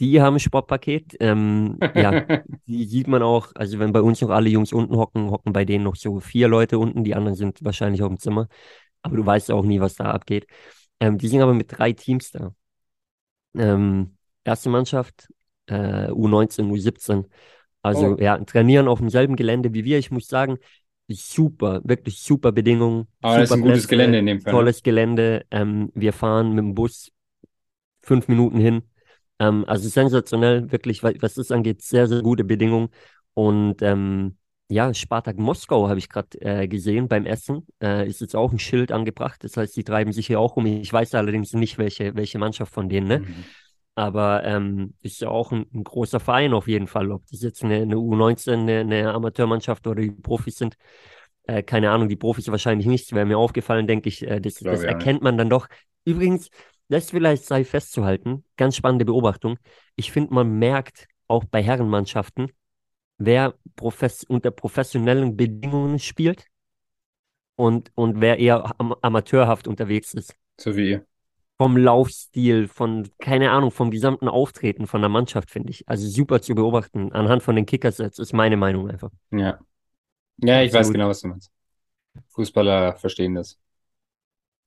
Die 0.00 0.20
haben 0.20 0.38
Sportpaket. 0.38 1.16
Ähm, 1.20 1.78
ja, 1.94 2.20
die 2.66 2.84
sieht 2.86 3.08
man 3.08 3.22
auch. 3.22 3.52
Also 3.54 3.78
wenn 3.78 3.92
bei 3.92 4.00
uns 4.00 4.22
noch 4.22 4.30
alle 4.30 4.48
Jungs 4.48 4.72
unten 4.72 4.96
hocken, 4.96 5.30
hocken 5.30 5.52
bei 5.52 5.66
denen 5.66 5.84
noch 5.84 5.96
so 5.96 6.18
vier 6.18 6.48
Leute 6.48 6.78
unten. 6.78 7.04
Die 7.04 7.14
anderen 7.14 7.36
sind 7.36 7.62
wahrscheinlich 7.62 8.02
auf 8.02 8.08
dem 8.08 8.18
Zimmer. 8.18 8.48
Aber 9.02 9.16
du 9.16 9.26
weißt 9.26 9.50
auch 9.50 9.64
nie, 9.64 9.80
was 9.80 9.96
da 9.96 10.04
abgeht. 10.04 10.46
Ähm, 11.02 11.18
die 11.18 11.26
sind 11.26 11.42
aber 11.42 11.52
mit 11.52 11.66
drei 11.76 11.92
Teams 11.92 12.30
da. 12.30 12.54
Ähm, 13.58 14.14
erste 14.44 14.70
Mannschaft, 14.70 15.26
äh, 15.66 16.06
U19, 16.06 16.70
U17. 16.70 17.24
Also 17.82 18.14
oh. 18.14 18.16
ja, 18.20 18.38
trainieren 18.38 18.86
auf 18.86 19.00
demselben 19.00 19.34
Gelände 19.34 19.74
wie 19.74 19.84
wir. 19.84 19.98
Ich 19.98 20.12
muss 20.12 20.28
sagen, 20.28 20.58
super, 21.08 21.80
wirklich 21.82 22.20
super 22.20 22.52
Bedingungen. 22.52 23.08
Aber 23.20 23.32
super 23.32 23.40
das 23.40 23.50
ist 23.50 23.56
ein 23.56 23.62
gutes 23.62 23.88
Gelände 23.88 24.18
in 24.18 24.26
dem 24.26 24.40
Fall. 24.40 24.52
Ne? 24.52 24.58
Tolles? 24.58 24.82
Gelände. 24.84 25.44
Ähm, 25.50 25.90
wir 25.96 26.12
fahren 26.12 26.50
mit 26.50 26.58
dem 26.58 26.74
Bus 26.74 27.10
fünf 28.02 28.28
Minuten 28.28 28.58
hin. 28.58 28.82
Ähm, 29.40 29.64
also 29.66 29.88
sensationell, 29.88 30.70
wirklich, 30.70 31.02
was 31.02 31.34
das 31.34 31.50
angeht, 31.50 31.82
sehr, 31.82 32.06
sehr 32.06 32.22
gute 32.22 32.44
Bedingungen. 32.44 32.90
Und 33.34 33.82
ähm, 33.82 34.36
ja, 34.72 34.94
Spartak 34.94 35.36
Moskau 35.36 35.88
habe 35.88 35.98
ich 35.98 36.08
gerade 36.08 36.40
äh, 36.40 36.66
gesehen 36.66 37.06
beim 37.06 37.26
Essen. 37.26 37.66
Äh, 37.82 38.08
ist 38.08 38.22
jetzt 38.22 38.34
auch 38.34 38.52
ein 38.52 38.58
Schild 38.58 38.90
angebracht. 38.90 39.44
Das 39.44 39.56
heißt, 39.56 39.76
die 39.76 39.84
treiben 39.84 40.12
sich 40.12 40.26
hier 40.26 40.40
auch 40.40 40.56
um. 40.56 40.64
Ich 40.64 40.92
weiß 40.92 41.14
allerdings 41.14 41.52
nicht, 41.52 41.76
welche, 41.76 42.14
welche 42.14 42.38
Mannschaft 42.38 42.72
von 42.72 42.88
denen. 42.88 43.06
Ne? 43.06 43.18
Mhm. 43.18 43.44
Aber 43.94 44.42
ähm, 44.44 44.94
ist 45.02 45.20
ja 45.20 45.28
auch 45.28 45.52
ein, 45.52 45.66
ein, 45.74 45.84
großer 45.84 46.20
Verein 46.20 46.54
auf 46.54 46.68
jeden 46.68 46.86
Fall. 46.86 47.12
Ob 47.12 47.26
das 47.30 47.42
jetzt 47.42 47.62
eine, 47.62 47.82
eine 47.82 47.96
U19, 47.96 48.52
eine, 48.52 48.80
eine, 48.80 49.12
Amateurmannschaft 49.12 49.86
oder 49.86 50.00
die 50.00 50.10
Profis 50.10 50.56
sind, 50.56 50.76
äh, 51.42 51.62
keine 51.62 51.90
Ahnung, 51.90 52.08
die 52.08 52.16
Profis 52.16 52.48
wahrscheinlich 52.50 52.86
nicht. 52.86 53.12
Wäre 53.12 53.26
mir 53.26 53.36
aufgefallen, 53.36 53.86
denke 53.86 54.08
ich, 54.08 54.26
äh, 54.26 54.40
das, 54.40 54.54
das 54.54 54.84
erkennt 54.84 55.20
man 55.20 55.36
dann 55.36 55.50
doch. 55.50 55.68
Übrigens, 56.06 56.48
das 56.88 57.10
vielleicht 57.10 57.44
sei 57.44 57.64
festzuhalten, 57.64 58.44
ganz 58.56 58.76
spannende 58.76 59.04
Beobachtung. 59.04 59.58
Ich 59.96 60.10
finde, 60.12 60.32
man 60.32 60.58
merkt 60.58 61.08
auch 61.28 61.44
bei 61.44 61.62
Herrenmannschaften, 61.62 62.50
wer 63.18 63.54
profes 63.76 64.24
unter 64.24 64.50
professionellen 64.50 65.36
Bedingungen 65.36 65.98
spielt 65.98 66.46
und, 67.56 67.90
und 67.94 68.20
wer 68.20 68.38
eher 68.38 68.74
am 68.78 68.94
amateurhaft 69.00 69.68
unterwegs 69.68 70.14
ist. 70.14 70.34
So 70.58 70.76
wie 70.76 70.90
ihr 70.90 71.06
vom 71.62 71.76
Laufstil, 71.76 72.66
von, 72.66 73.08
keine 73.20 73.52
Ahnung, 73.52 73.70
vom 73.70 73.92
gesamten 73.92 74.26
Auftreten 74.26 74.88
von 74.88 75.00
der 75.00 75.08
Mannschaft, 75.08 75.48
finde 75.48 75.70
ich. 75.70 75.88
Also 75.88 76.08
super 76.08 76.42
zu 76.42 76.56
beobachten, 76.56 77.12
anhand 77.12 77.44
von 77.44 77.54
den 77.54 77.66
Kickersets, 77.66 78.18
ist 78.18 78.32
meine 78.32 78.56
Meinung 78.56 78.90
einfach. 78.90 79.10
Ja. 79.30 79.60
Ja, 80.38 80.62
ich 80.62 80.72
weiß 80.72 80.90
genau, 80.90 81.08
was 81.08 81.20
du 81.20 81.28
meinst. 81.28 81.52
Fußballer 82.30 82.96
verstehen 82.96 83.36
das. 83.36 83.60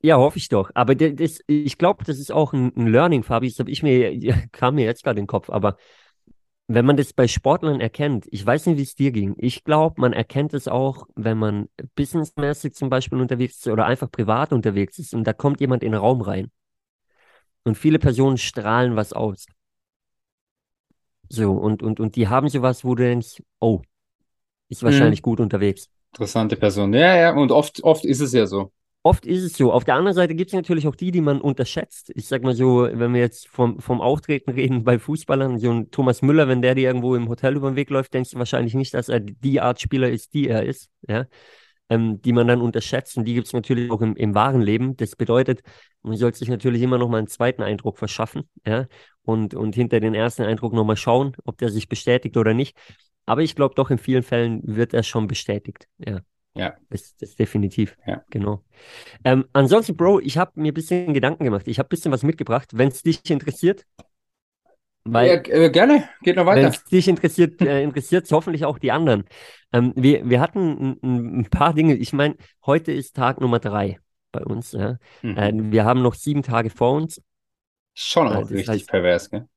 Ja, 0.01 0.17
hoffe 0.17 0.38
ich 0.38 0.47
doch. 0.47 0.71
Aber 0.73 0.95
das, 0.95 1.41
ich 1.47 1.77
glaube, 1.77 2.05
das 2.05 2.17
ist 2.17 2.31
auch 2.31 2.53
ein, 2.53 2.71
ein 2.77 2.88
Learning, 2.88 3.23
Fabi. 3.23 3.49
Das 3.49 3.60
habe 3.60 3.71
ich 3.71 3.84
mir, 3.84 4.17
kam 4.53 4.75
mir 4.75 4.86
jetzt 4.86 5.03
gerade 5.03 5.19
in 5.19 5.23
den 5.23 5.27
Kopf. 5.27 5.49
Aber 5.49 5.75
wenn 6.67 6.86
man 6.86 6.97
das 6.97 7.13
bei 7.13 7.28
Sportlern 7.28 7.80
erkennt, 7.80 8.28
ich 8.32 8.43
weiß 8.43 8.65
nicht, 8.65 8.78
wie 8.78 8.84
es 8.84 8.95
dir 8.95 9.12
ging. 9.12 9.36
Ich 9.38 9.63
glaube, 9.63 10.01
man 10.01 10.13
erkennt 10.13 10.54
es 10.54 10.67
auch, 10.67 11.08
wenn 11.15 11.38
man 11.38 11.69
businessmäßig 11.95 12.73
zum 12.73 12.89
Beispiel 12.89 13.19
unterwegs 13.19 13.58
ist 13.58 13.67
oder 13.67 13.86
einfach 13.86 14.10
privat 14.10 14.51
unterwegs 14.51 14.97
ist 14.97 15.13
und 15.13 15.25
da 15.25 15.34
kommt 15.34 15.62
jemand 15.62 15.84
in 15.84 15.91
den 15.91 16.01
Raum 16.01 16.21
rein. 16.21 16.49
Und 17.63 17.78
viele 17.78 17.99
Personen 17.99 18.38
strahlen 18.38 18.95
was 18.95 19.13
aus. 19.13 19.45
So, 21.30 21.54
und, 21.54 21.82
und, 21.84 21.99
und 21.99 22.15
die 22.15 22.28
haben 22.28 22.49
sowas, 22.49 22.84
wo 22.84 22.95
du 22.95 23.04
denkst, 23.04 23.41
oh, 23.60 23.82
ist 24.69 24.84
wahrscheinlich 24.84 25.21
mhm. 25.21 25.23
gut 25.23 25.39
unterwegs. 25.39 25.89
Interessante 26.13 26.56
Person. 26.56 26.93
Ja, 26.93 27.15
ja, 27.15 27.36
und 27.36 27.51
oft, 27.51 27.84
oft 27.84 28.06
ist 28.06 28.21
es 28.21 28.34
ja 28.34 28.45
so. 28.45 28.71
Oft 29.06 29.28
ist 29.28 29.44
es 29.44 29.54
so. 29.54 29.72
Auf 29.72 29.84
der 29.84 29.94
anderen 29.94 30.15
Seite 30.15 30.34
gibt 30.34 30.50
es 30.50 30.56
natürlich 30.56 30.88
auch 30.88 30.96
die, 30.96 31.12
die 31.12 31.22
man 31.22 31.39
unterschätzt. 31.39 32.12
Ich 32.15 32.28
sag 32.28 32.41
mal 32.41 32.56
so, 32.56 32.89
wenn 32.91 33.13
wir 33.13 33.22
jetzt 33.22 33.48
vom, 33.48 33.80
vom 33.80 34.02
Auftreten 34.02 34.50
reden 34.50 34.84
bei 34.84 34.98
Fußballern, 34.98 35.60
so 35.60 35.72
ein 35.72 35.91
Thomas 35.91 36.24
Müller, 36.24 36.48
wenn 36.48 36.63
der 36.63 36.74
dir 36.74 36.88
irgendwo 36.88 37.15
im 37.15 37.30
Hotel 37.30 37.56
über 37.56 37.70
den 37.70 37.76
Weg 37.76 37.91
läuft, 37.91 38.15
denkst 38.15 38.32
du 38.32 38.39
wahrscheinlich 38.39 38.74
nicht, 38.74 38.96
dass 38.96 39.08
er 39.08 39.20
die 39.20 39.62
Art 39.62 39.80
Spieler 39.80 40.10
ist, 40.10 40.34
die 40.34 40.48
er 40.48 40.63
ist. 40.63 40.89
Ja 41.08 41.28
ähm, 41.89 42.22
die 42.22 42.34
man 42.34 42.48
dann 42.48 42.62
unterschätzt. 42.62 43.18
Und 43.18 43.26
die 43.26 43.34
gibt 43.34 43.48
es 43.48 43.54
natürlich 43.54 43.91
auch 43.91 44.02
im, 44.02 44.15
im 44.15 44.34
wahren 44.34 44.62
Leben. 44.62 44.98
Das 44.98 45.15
bedeutet, 45.15 45.62
man 46.02 46.18
sollte 46.18 46.39
sich 46.39 46.50
natürlich 46.50 46.82
immer 46.82 46.98
noch 46.98 47.10
mal 47.10 47.18
einen 47.18 47.28
zweiten 47.28 47.62
Eindruck 47.62 47.98
verschaffen, 47.98 48.50
ja, 48.65 48.88
und, 49.24 49.54
und 49.54 49.76
hinter 49.76 50.00
den 50.00 50.13
ersten 50.13 50.44
Eindruck 50.44 50.74
noch 50.74 50.86
mal 50.86 50.98
schauen, 50.98 51.36
ob 51.46 51.58
der 51.58 51.70
sich 51.70 51.89
bestätigt 51.89 52.38
oder 52.38 52.54
nicht. 52.54 52.78
Aber 53.26 53.41
ich 53.41 53.56
glaube 53.56 53.76
doch, 53.76 53.89
in 53.89 53.98
vielen 53.98 54.24
Fällen 54.24 54.62
wird 54.63 54.94
er 54.94 55.04
schon 55.04 55.28
bestätigt, 55.28 55.88
ja. 55.98 56.22
Ja. 56.56 56.76
Das, 56.89 57.15
das 57.18 57.36
definitiv. 57.36 57.98
Ja. 58.08 58.24
Genau. 58.30 58.63
Ähm, 59.24 59.46
ansonsten, 59.52 59.96
Bro, 59.98 60.22
ich 60.22 60.38
habe 60.38 60.52
mir 60.56 60.72
ein 60.72 60.74
bisschen 60.74 61.13
Gedanken 61.13 61.44
gemacht. 61.44 61.68
Ich 61.68 61.80
habe 61.80 61.88
ein 61.88 61.89
bisschen 61.89 62.12
was 62.12 62.24
mitgebracht. 62.24 62.70
Wenn 62.74 62.88
es 62.88 63.04
dich 63.04 63.30
interessiert, 63.30 63.86
weil, 65.08 65.28
ja, 65.28 65.65
äh, 65.65 65.70
gerne, 65.70 66.10
geht 66.24 66.36
noch 66.36 66.48
weiter. 66.48 66.63
Wenn 66.63 66.70
es 66.70 66.84
dich 66.86 67.08
interessiert, 67.08 67.62
äh, 67.62 67.84
interessiert 67.84 68.26
es 68.26 68.32
hoffentlich 68.32 68.65
auch 68.65 68.80
die 68.80 68.91
anderen. 68.91 69.26
Ähm, 69.72 69.94
wir, 69.96 70.28
wir 70.28 70.41
hatten 70.41 70.98
ein, 71.04 71.39
ein, 71.41 71.46
paar 71.46 71.74
Dinge. 71.74 71.96
Ich 71.96 72.12
meine, 72.12 72.36
heute 72.65 72.91
ist 72.91 73.15
Tag 73.15 73.39
Nummer 73.39 73.60
drei. 73.60 74.00
bei 74.32 74.44
uns. 74.44 74.72
Ja. 74.72 74.98
Mhm. 75.22 75.38
Äh, 75.38 75.72
wir 75.72 75.86
haben 75.86 76.02
noch 76.02 76.15
sieben 76.15 76.41
Tage 76.41 76.72
vor 76.72 76.94
uns. 76.94 77.22
Schon 77.94 78.28
auch 78.28 78.50
richtig 78.50 78.68
heißt, 78.68 78.88
pervers, 78.88 79.30
gell? 79.30 79.48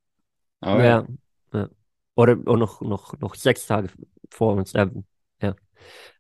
Aber 0.61 0.85
ja, 0.85 1.07
ja. 1.53 1.69
Oder, 2.15 2.37
oder 2.47 2.57
noch, 2.59 2.81
noch, 2.83 3.19
noch 3.19 3.35
sechs 3.35 3.67
Tage 3.67 3.89
vor 4.31 4.55
uns. 4.55 4.73
Ja. 4.73 4.91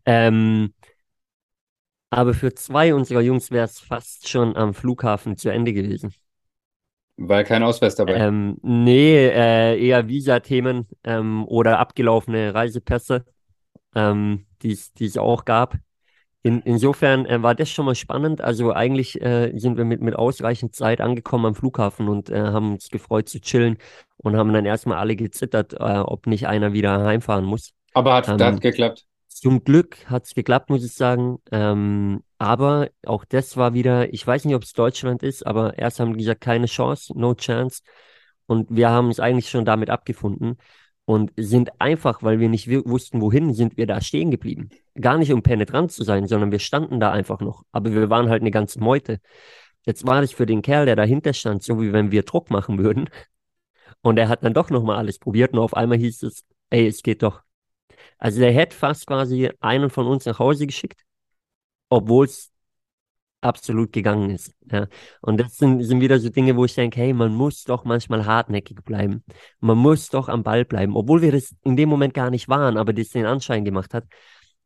Ähm, 0.08 0.72
aber 2.10 2.32
für 2.32 2.54
zwei 2.54 2.94
unserer 2.94 3.20
Jungs 3.20 3.50
wäre 3.50 3.66
es 3.66 3.78
fast 3.78 4.28
schon 4.28 4.56
am 4.56 4.72
Flughafen 4.72 5.36
zu 5.36 5.50
Ende 5.50 5.74
gewesen. 5.74 6.14
Weil 7.18 7.44
kein 7.44 7.62
Ausweis 7.62 7.96
dabei. 7.96 8.14
Ähm, 8.14 8.56
nee, 8.62 9.26
äh, 9.26 9.78
eher 9.78 10.08
Visa-Themen 10.08 10.86
ähm, 11.04 11.44
oder 11.46 11.78
abgelaufene 11.78 12.54
Reisepässe, 12.54 13.24
ähm, 13.94 14.46
die 14.62 14.72
es 14.72 15.18
auch 15.18 15.44
gab. 15.44 15.76
In, 16.44 16.60
insofern 16.62 17.26
äh, 17.26 17.42
war 17.42 17.54
das 17.54 17.68
schon 17.68 17.84
mal 17.84 17.96
spannend. 17.96 18.40
Also 18.40 18.72
eigentlich 18.72 19.20
äh, 19.20 19.52
sind 19.58 19.76
wir 19.76 19.84
mit, 19.84 20.00
mit 20.00 20.14
ausreichend 20.14 20.74
Zeit 20.74 21.00
angekommen 21.00 21.46
am 21.46 21.54
Flughafen 21.54 22.08
und 22.08 22.30
äh, 22.30 22.40
haben 22.40 22.72
uns 22.72 22.88
gefreut 22.88 23.28
zu 23.28 23.40
chillen 23.40 23.76
und 24.16 24.36
haben 24.36 24.52
dann 24.52 24.64
erstmal 24.64 24.98
alle 24.98 25.16
gezittert, 25.16 25.74
äh, 25.74 25.76
ob 25.76 26.26
nicht 26.26 26.46
einer 26.46 26.72
wieder 26.72 27.04
heimfahren 27.04 27.44
muss. 27.44 27.72
Aber 27.92 28.14
hat, 28.14 28.28
ähm, 28.28 28.38
hat 28.40 28.60
geklappt. 28.60 29.04
Zum 29.40 29.62
Glück 29.62 30.04
hat 30.06 30.24
es 30.24 30.34
geklappt, 30.34 30.68
muss 30.68 30.84
ich 30.84 30.94
sagen. 30.94 31.38
Ähm, 31.52 32.24
aber 32.38 32.90
auch 33.06 33.24
das 33.24 33.56
war 33.56 33.72
wieder, 33.72 34.12
ich 34.12 34.26
weiß 34.26 34.44
nicht, 34.44 34.54
ob 34.56 34.64
es 34.64 34.72
Deutschland 34.72 35.22
ist, 35.22 35.46
aber 35.46 35.78
erst 35.78 36.00
haben 36.00 36.12
die 36.14 36.18
gesagt, 36.18 36.40
keine 36.40 36.66
Chance, 36.66 37.12
no 37.16 37.34
chance. 37.34 37.82
Und 38.46 38.66
wir 38.70 38.90
haben 38.90 39.06
uns 39.06 39.20
eigentlich 39.20 39.48
schon 39.48 39.64
damit 39.64 39.90
abgefunden 39.90 40.56
und 41.04 41.32
sind 41.36 41.80
einfach, 41.80 42.22
weil 42.22 42.40
wir 42.40 42.48
nicht 42.48 42.68
wussten, 42.68 43.20
wohin, 43.20 43.54
sind 43.54 43.76
wir 43.76 43.86
da 43.86 44.00
stehen 44.00 44.30
geblieben. 44.32 44.70
Gar 45.00 45.18
nicht, 45.18 45.32
um 45.32 45.42
penetrant 45.42 45.92
zu 45.92 46.02
sein, 46.02 46.26
sondern 46.26 46.50
wir 46.50 46.58
standen 46.58 46.98
da 46.98 47.12
einfach 47.12 47.40
noch. 47.40 47.62
Aber 47.70 47.92
wir 47.92 48.10
waren 48.10 48.28
halt 48.30 48.42
eine 48.42 48.50
ganze 48.50 48.80
Meute. 48.80 49.20
Jetzt 49.86 50.06
war 50.06 50.20
das 50.20 50.32
für 50.32 50.46
den 50.46 50.62
Kerl, 50.62 50.86
der 50.86 50.96
dahinter 50.96 51.32
stand, 51.32 51.62
so 51.62 51.80
wie 51.80 51.92
wenn 51.92 52.10
wir 52.10 52.24
Druck 52.24 52.50
machen 52.50 52.78
würden. 52.78 53.08
Und 54.02 54.18
er 54.18 54.28
hat 54.28 54.44
dann 54.44 54.54
doch 54.54 54.70
nochmal 54.70 54.96
alles 54.96 55.18
probiert 55.18 55.52
und 55.52 55.60
auf 55.60 55.74
einmal 55.74 55.98
hieß 55.98 56.24
es, 56.24 56.44
ey, 56.70 56.86
es 56.88 57.02
geht 57.02 57.22
doch. 57.22 57.42
Also 58.18 58.40
der 58.40 58.52
hätte 58.52 58.76
fast 58.76 59.06
quasi 59.06 59.50
einen 59.60 59.90
von 59.90 60.06
uns 60.06 60.24
nach 60.26 60.38
Hause 60.38 60.66
geschickt, 60.66 61.02
obwohl 61.88 62.26
es 62.26 62.50
absolut 63.40 63.92
gegangen 63.92 64.30
ist. 64.30 64.52
Ja. 64.70 64.88
Und 65.20 65.38
das 65.38 65.56
sind, 65.56 65.82
sind 65.82 66.00
wieder 66.00 66.18
so 66.18 66.28
Dinge, 66.28 66.56
wo 66.56 66.64
ich 66.64 66.74
denke, 66.74 66.98
hey, 67.00 67.12
man 67.12 67.32
muss 67.32 67.64
doch 67.64 67.84
manchmal 67.84 68.26
hartnäckig 68.26 68.82
bleiben. 68.84 69.22
Man 69.60 69.78
muss 69.78 70.08
doch 70.08 70.28
am 70.28 70.42
Ball 70.42 70.64
bleiben, 70.64 70.96
obwohl 70.96 71.22
wir 71.22 71.32
das 71.32 71.54
in 71.62 71.76
dem 71.76 71.88
Moment 71.88 72.14
gar 72.14 72.30
nicht 72.30 72.48
waren, 72.48 72.76
aber 72.76 72.92
das 72.92 73.10
den 73.10 73.26
Anschein 73.26 73.64
gemacht 73.64 73.94
hat. 73.94 74.04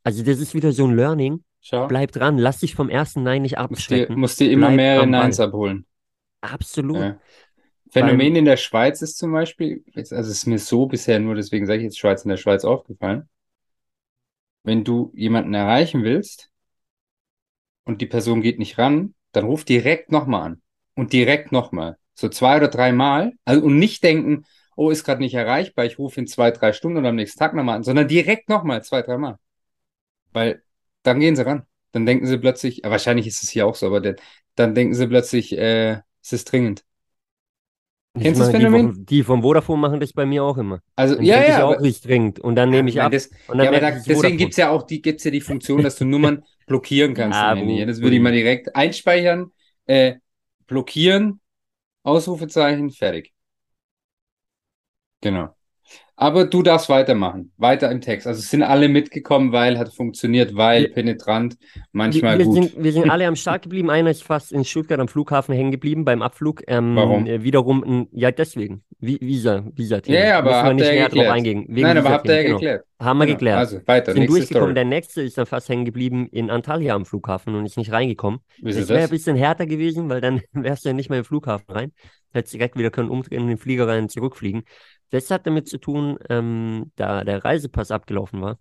Also 0.05 0.25
das 0.25 0.39
ist 0.39 0.55
wieder 0.55 0.73
so 0.73 0.87
ein 0.87 0.97
Learning. 0.97 1.45
Schau. 1.61 1.87
Bleib 1.87 2.11
dran, 2.11 2.39
lass 2.39 2.59
dich 2.59 2.75
vom 2.75 2.89
ersten 2.89 3.23
Nein 3.23 3.43
nicht 3.43 3.59
abschrecken. 3.59 4.19
Musst 4.19 4.41
dir 4.41 4.51
immer 4.51 4.71
mehrere 4.71 5.07
Neins 5.07 5.39
abholen. 5.39 5.87
Absolut. 6.41 6.97
Ja. 6.97 7.21
Phänomen 7.93 8.37
in 8.37 8.47
der 8.47 8.57
Schweiz 8.57 9.03
ist 9.03 9.19
zum 9.19 9.33
Beispiel, 9.33 9.85
also 9.95 10.15
es 10.15 10.29
ist 10.29 10.47
mir 10.47 10.59
so 10.59 10.87
bisher 10.87 11.21
nur, 11.21 11.35
deswegen 11.35 11.67
sage 11.67 11.81
ich 11.81 11.85
jetzt 11.85 11.99
Schweiz 11.99 12.25
in 12.25 12.31
der 12.31 12.39
Schweiz 12.39 12.65
aufgefallen, 12.65 13.29
wenn 14.63 14.83
du 14.83 15.13
jemanden 15.15 15.53
erreichen 15.53 16.03
willst 16.03 16.51
und 17.85 18.01
die 18.01 18.07
Person 18.07 18.41
geht 18.41 18.59
nicht 18.59 18.79
ran, 18.79 19.15
dann 19.33 19.45
ruf 19.45 19.65
direkt 19.65 20.11
nochmal 20.11 20.43
an. 20.43 20.63
Und 20.95 21.13
direkt 21.13 21.53
nochmal. 21.53 21.99
So 22.15 22.29
zwei 22.29 22.57
oder 22.57 22.69
drei 22.69 22.93
Mal. 22.93 23.33
Also, 23.45 23.65
und 23.65 23.79
nicht 23.79 24.03
denken, 24.03 24.45
oh, 24.77 24.91
ist 24.91 25.05
gerade 25.05 25.21
nicht 25.21 25.35
erreichbar, 25.35 25.85
ich 25.85 25.99
rufe 25.99 26.21
in 26.21 26.27
zwei, 26.27 26.51
drei 26.51 26.73
Stunden 26.73 26.99
oder 26.99 27.11
am 27.11 27.17
nächsten 27.17 27.39
Tag 27.39 27.55
nochmal 27.55 27.77
an, 27.77 27.83
sondern 27.83 28.09
direkt 28.09 28.49
nochmal, 28.49 28.83
zwei, 28.85 29.03
drei 29.03 29.19
Mal. 29.19 29.39
Weil 30.33 30.63
dann 31.03 31.21
gehen 31.21 31.37
sie 31.37 31.45
ran. 31.45 31.67
Dann 31.93 32.07
denken 32.07 32.27
sie 32.27 32.39
plötzlich, 32.39 32.81
wahrscheinlich 32.85 33.27
ist 33.27 33.43
es 33.43 33.51
hier 33.51 33.67
auch 33.67 33.75
so, 33.75 33.87
aber 33.87 34.01
dann, 34.01 34.17
dann 34.55 34.75
denken 34.75 34.95
sie 34.95 35.07
plötzlich, 35.07 35.57
äh, 35.59 36.01
es 36.23 36.33
ist 36.33 36.51
dringend. 36.51 36.85
Kennst 38.21 38.41
du 38.41 38.45
das 38.45 38.51
Phänomen? 38.51 38.89
Die, 38.89 38.95
vom, 38.95 39.07
die 39.07 39.23
vom 39.23 39.43
Vodafone 39.43 39.81
machen 39.81 40.01
das 40.01 40.13
bei 40.13 40.27
mir 40.27 40.45
auch 40.45 40.59
immer. 40.59 40.81
Also, 40.97 41.17
dann 41.17 41.25
ja, 41.25 41.41
ja. 41.43 41.57
Ich 41.57 41.63
auch 41.63 41.81
nicht 41.81 42.07
dringend 42.07 42.41
und 42.41 42.57
dann 42.57 42.71
nehme 42.71 42.91
ich 42.91 43.01
ab. 43.01 43.11
Das, 43.11 43.31
ja, 43.49 43.69
aber 43.69 43.81
da, 43.81 43.91
deswegen 43.93 44.37
gibt 44.37 44.51
es 44.53 44.59
ja 44.59 44.71
auch 44.71 44.83
die, 44.83 45.01
gibt's 45.01 45.25
ja 45.25 45.31
die 45.31 45.41
Funktion, 45.41 45.83
dass 45.83 45.97
du 45.97 46.05
Nummern 46.05 46.45
blockieren 46.67 47.15
kannst. 47.15 47.39
Ah, 47.39 47.57
wo, 47.57 47.85
das 47.87 48.01
würde 48.01 48.17
ich 48.17 48.23
mal 48.23 48.33
direkt 48.33 48.77
einspeichern, 48.77 49.51
äh, 49.87 50.17
blockieren, 50.67 51.41
Ausrufezeichen, 52.03 52.91
fertig. 52.91 53.33
Genau. 55.23 55.57
Aber 56.23 56.45
du 56.45 56.63
darfst 56.63 56.89
weitermachen. 56.89 57.51
Weiter 57.57 57.91
im 57.91 58.01
Text. 58.01 58.29
Also 58.29 58.39
es 58.39 58.49
sind 58.49 58.63
alle 58.63 58.89
mitgekommen, 58.89 59.51
weil 59.51 59.77
hat 59.77 59.93
funktioniert, 59.93 60.55
weil 60.55 60.87
penetrant, 60.87 61.57
manchmal 61.91 62.39
wir, 62.39 62.45
wir 62.45 62.45
gut. 62.47 62.55
Sind, 62.55 62.85
wir 62.85 62.93
sind 62.93 63.11
alle 63.11 63.27
am 63.27 63.35
Start 63.35 63.63
geblieben. 63.63 63.91
Einer 63.91 64.11
ist 64.11 64.23
fast 64.23 64.53
in 64.53 64.65
Stuttgart 64.65 65.01
am 65.01 65.09
Flughafen 65.09 65.53
hängen 65.53 65.73
geblieben 65.73 66.05
beim 66.05 66.23
Abflug. 66.23 66.63
Ähm, 66.69 66.95
Warum? 66.95 67.27
Äh, 67.27 67.43
wiederum, 67.43 68.07
ja, 68.13 68.31
deswegen. 68.31 68.85
Visa, 69.01 69.65
Visa 69.75 69.97
-Thema. 69.97 70.13
Ja, 70.13 70.25
ja, 70.25 70.39
aber 70.39 70.63
wir 70.63 70.75
nicht 70.75 70.93
näher 70.93 71.09
drauf 71.09 71.27
eingehen. 71.27 71.65
Nein, 71.67 71.99
aber 71.99 72.11
habt 72.11 72.29
ihr 72.29 72.37
ja 72.37 72.43
genau. 72.43 72.59
geklärt. 72.59 72.85
Haben 73.01 73.19
wir 73.19 73.27
genau. 73.27 73.39
geklärt. 73.39 73.59
Also 73.59 73.81
weiter. 73.87 74.13
Sind 74.13 74.31
durchgekommen. 74.31 74.67
Story. 74.67 74.75
Der 74.75 74.85
nächste 74.85 75.23
ist 75.23 75.37
dann 75.39 75.47
fast 75.47 75.69
hängen 75.69 75.85
geblieben 75.85 76.29
in 76.31 76.51
Antalya 76.51 76.95
am 76.95 77.05
Flughafen 77.05 77.57
und 77.57 77.67
ist 77.67 77.77
nicht 77.77 77.91
reingekommen. 77.91 78.39
Wie 78.63 78.73
das 78.73 78.89
wäre 78.89 79.03
ein 79.03 79.11
bisschen 79.11 79.35
härter 79.35 79.67
gewesen, 79.67 80.09
weil 80.09 80.21
dann 80.21 80.41
wärst 80.53 80.85
du 80.85 80.91
ja 80.91 80.93
nicht 80.93 81.11
mehr 81.11 81.19
im 81.19 81.25
Flughafen 81.25 81.75
rein. 81.75 81.93
Hättest 82.33 82.55
direkt 82.55 82.79
wieder 82.79 82.91
können 82.91 83.11
umdrehen 83.11 83.43
in 83.43 83.49
den 83.49 83.59
Flieger 83.59 83.89
rein 83.89 84.05
und 84.05 84.11
zurückfliegen. 84.11 84.63
Das 85.13 85.31
hat 85.31 85.47
damit 85.47 85.69
zu 85.69 85.77
tun, 85.77 86.19
ähm, 86.31 86.91
da 86.97 87.23
der 87.23 87.45
Reisepass 87.45 87.91
abgelaufen 87.91 88.41
war. 88.41 88.59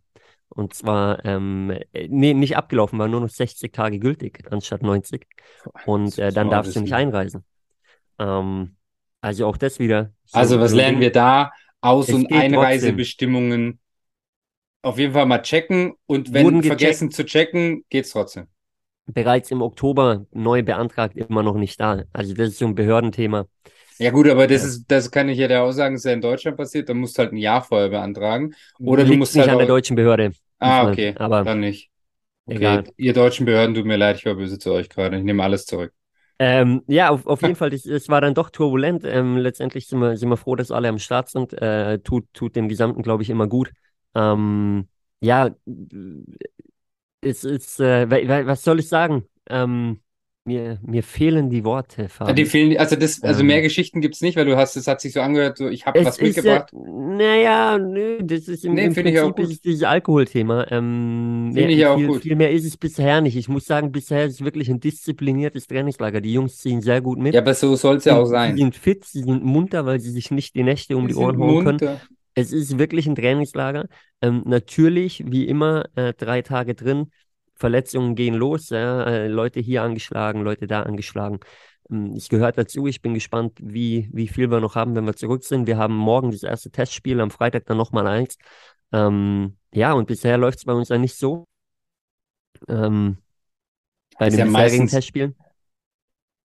Und 0.49 0.73
zwar, 0.73 1.23
ähm, 1.23 1.73
nee, 1.93 2.33
nicht 2.33 2.57
abgelaufen, 2.57 2.99
war 2.99 3.07
nur 3.07 3.21
noch 3.21 3.29
60 3.29 3.71
Tage 3.71 3.99
gültig 3.99 4.43
anstatt 4.51 4.81
90. 4.81 5.25
Und 5.85 6.19
äh, 6.19 6.33
dann 6.33 6.49
darfst 6.49 6.75
du 6.75 6.81
nicht 6.81 6.93
einreisen. 6.93 7.45
Ähm, 8.19 8.75
also 9.21 9.47
auch 9.47 9.55
das 9.55 9.79
wieder. 9.79 10.11
So 10.25 10.39
also 10.39 10.59
was 10.59 10.73
lernen 10.73 10.99
wir 10.99 11.13
da? 11.13 11.51
Aus- 11.79 12.09
und 12.09 12.31
Einreisebestimmungen 12.33 13.79
auf 14.81 14.99
jeden 14.99 15.13
Fall 15.13 15.25
mal 15.27 15.41
checken 15.41 15.93
und 16.05 16.33
wenn 16.33 16.63
vergessen 16.63 17.11
zu 17.11 17.23
checken, 17.23 17.85
geht's 17.89 18.11
trotzdem. 18.11 18.47
Bereits 19.05 19.51
im 19.51 19.61
Oktober 19.61 20.25
neu 20.31 20.63
beantragt, 20.63 21.15
immer 21.15 21.43
noch 21.43 21.55
nicht 21.55 21.79
da. 21.79 22.03
Also 22.11 22.33
das 22.33 22.49
ist 22.49 22.57
so 22.59 22.65
ein 22.65 22.75
Behördenthema. 22.75 23.45
Ja 24.01 24.09
gut, 24.09 24.27
aber 24.27 24.47
das 24.47 24.63
ist, 24.63 24.85
das 24.87 25.11
kann 25.11 25.29
ich 25.29 25.37
ja 25.37 25.47
dir 25.47 25.61
auch 25.61 25.71
sagen, 25.71 25.93
ist 25.95 26.05
ja 26.05 26.11
in 26.13 26.21
Deutschland 26.21 26.57
passiert, 26.57 26.89
dann 26.89 26.97
musst 26.97 27.17
du 27.17 27.21
halt 27.21 27.33
ein 27.33 27.37
Jahr 27.37 27.61
vorher 27.61 27.89
beantragen. 27.89 28.55
Oder 28.79 29.03
Liegt 29.03 29.13
du 29.13 29.19
musst 29.19 29.35
nicht 29.35 29.43
halt 29.43 29.51
an 29.51 29.59
der 29.59 29.67
deutschen 29.67 29.95
Behörde. 29.95 30.31
Ah, 30.57 30.87
okay. 30.87 31.13
Aber 31.17 31.43
dann 31.43 31.59
nicht. 31.59 31.91
Okay. 32.47 32.57
Egal. 32.57 32.83
Ihr 32.97 33.13
deutschen 33.13 33.45
Behörden, 33.45 33.75
tut 33.75 33.85
mir 33.85 33.97
leid, 33.97 34.17
ich 34.17 34.25
war 34.25 34.33
böse 34.33 34.57
zu 34.57 34.71
euch 34.71 34.89
gerade. 34.89 35.17
Ich 35.17 35.23
nehme 35.23 35.43
alles 35.43 35.67
zurück. 35.67 35.93
Ähm, 36.39 36.81
ja, 36.87 37.09
auf, 37.11 37.27
auf 37.27 37.43
jeden 37.43 37.55
Fall, 37.55 37.71
es 37.71 38.09
war 38.09 38.19
dann 38.19 38.33
doch 38.33 38.49
turbulent. 38.49 39.03
Ähm, 39.05 39.37
letztendlich 39.37 39.87
sind 39.87 39.99
wir, 39.99 40.17
sind 40.17 40.29
wir 40.29 40.37
froh, 40.37 40.55
dass 40.55 40.71
alle 40.71 40.89
am 40.89 40.97
Start 40.97 41.29
sind. 41.29 41.53
Äh, 41.53 41.99
tut, 41.99 42.25
tut 42.33 42.55
dem 42.55 42.67
Gesamten, 42.67 43.03
glaube 43.03 43.21
ich, 43.21 43.29
immer 43.29 43.45
gut. 43.45 43.71
Ähm, 44.15 44.87
ja, 45.19 45.51
es 47.21 47.43
ist, 47.43 47.79
äh, 47.79 48.09
was 48.47 48.63
soll 48.63 48.79
ich 48.79 48.87
sagen? 48.89 49.25
Ähm, 49.49 50.01
mir, 50.43 50.79
mir 50.81 51.03
fehlen 51.03 51.49
die 51.49 51.63
Worte, 51.63 52.09
Fabi. 52.09 52.33
Die 52.33 52.45
fehlen, 52.45 52.77
also 52.77 52.95
das, 52.95 53.21
also 53.21 53.43
mehr 53.43 53.61
Geschichten 53.61 54.01
gibt 54.01 54.15
es 54.15 54.21
nicht, 54.21 54.35
weil 54.35 54.45
du 54.45 54.57
hast, 54.57 54.75
es 54.75 54.87
hat 54.87 54.99
sich 54.99 55.13
so 55.13 55.21
angehört, 55.21 55.57
so 55.57 55.69
ich 55.69 55.85
habe 55.85 56.03
was 56.03 56.19
mitgebracht. 56.19 56.71
Ja, 56.73 56.79
naja, 56.91 57.77
nö, 57.77 58.19
das 58.23 58.47
ist 58.47 58.65
im, 58.65 58.73
nee, 58.73 58.85
im 58.85 58.93
Prinzip 58.93 59.13
ich 59.13 59.19
auch 59.19 59.35
gut. 59.35 59.49
ist 59.49 59.63
dieses 59.63 59.83
Alkoholthema. 59.83 60.65
Ähm, 60.71 61.51
finde 61.53 61.73
ich 61.73 61.85
auch 61.85 61.97
viel, 61.97 62.07
gut. 62.07 62.21
Viel 62.23 62.35
mehr 62.35 62.51
ist 62.51 62.65
es 62.65 62.75
bisher 62.75 63.21
nicht. 63.21 63.35
Ich 63.35 63.49
muss 63.49 63.65
sagen, 63.65 63.91
bisher 63.91 64.25
ist 64.25 64.33
es 64.33 64.43
wirklich 64.43 64.69
ein 64.69 64.79
diszipliniertes 64.79 65.67
Trainingslager. 65.67 66.21
Die 66.21 66.33
Jungs 66.33 66.57
ziehen 66.57 66.81
sehr 66.81 67.01
gut 67.01 67.19
mit. 67.19 67.35
Ja, 67.35 67.41
aber 67.41 67.53
so 67.53 67.75
soll 67.75 67.97
es 67.97 68.05
ja 68.05 68.17
auch 68.17 68.25
sein. 68.25 68.55
Sie 68.55 68.63
sind 68.63 68.75
fit, 68.75 69.05
sie 69.05 69.21
sind 69.21 69.43
munter, 69.43 69.85
weil 69.85 69.99
sie 69.99 70.09
sich 70.09 70.31
nicht 70.31 70.55
die 70.55 70.63
Nächte 70.63 70.97
um 70.97 71.07
die, 71.07 71.13
die 71.13 71.19
Ohren 71.19 71.37
hauen 71.39 71.63
können. 71.63 71.99
Es 72.33 72.51
ist 72.51 72.79
wirklich 72.79 73.07
ein 73.07 73.15
Trainingslager. 73.15 73.87
Ähm, 74.21 74.43
natürlich, 74.45 75.23
wie 75.27 75.47
immer, 75.47 75.85
äh, 75.95 76.13
drei 76.13 76.41
Tage 76.41 76.75
drin 76.75 77.11
Verletzungen 77.61 78.15
gehen 78.15 78.33
los, 78.33 78.69
ja, 78.69 79.03
äh, 79.03 79.27
Leute 79.27 79.61
hier 79.61 79.83
angeschlagen, 79.83 80.41
Leute 80.41 80.67
da 80.67 80.83
angeschlagen. 80.83 81.39
Ähm, 81.89 82.13
ich 82.15 82.27
gehört 82.27 82.57
dazu. 82.57 82.87
Ich 82.87 83.01
bin 83.01 83.13
gespannt, 83.13 83.59
wie, 83.61 84.09
wie 84.11 84.27
viel 84.27 84.51
wir 84.51 84.59
noch 84.59 84.75
haben, 84.75 84.95
wenn 84.95 85.05
wir 85.05 85.15
zurück 85.15 85.43
sind. 85.43 85.67
Wir 85.67 85.77
haben 85.77 85.95
morgen 85.95 86.31
das 86.31 86.43
erste 86.43 86.71
Testspiel, 86.71 87.21
am 87.21 87.31
Freitag 87.31 87.65
dann 87.67 87.77
nochmal 87.77 88.07
eins. 88.07 88.37
Ähm, 88.91 89.55
ja, 89.73 89.93
und 89.93 90.07
bisher 90.07 90.37
läuft 90.37 90.59
es 90.59 90.65
bei 90.65 90.73
uns 90.73 90.89
ja 90.89 90.97
nicht 90.97 91.15
so. 91.15 91.45
Ähm, 92.67 93.17
bei 94.17 94.27
ist 94.27 94.33
den 94.33 94.39
ja 94.39 94.45
bisherigen 94.45 94.83
meistens, 94.83 94.91
Testspielen. 94.91 95.35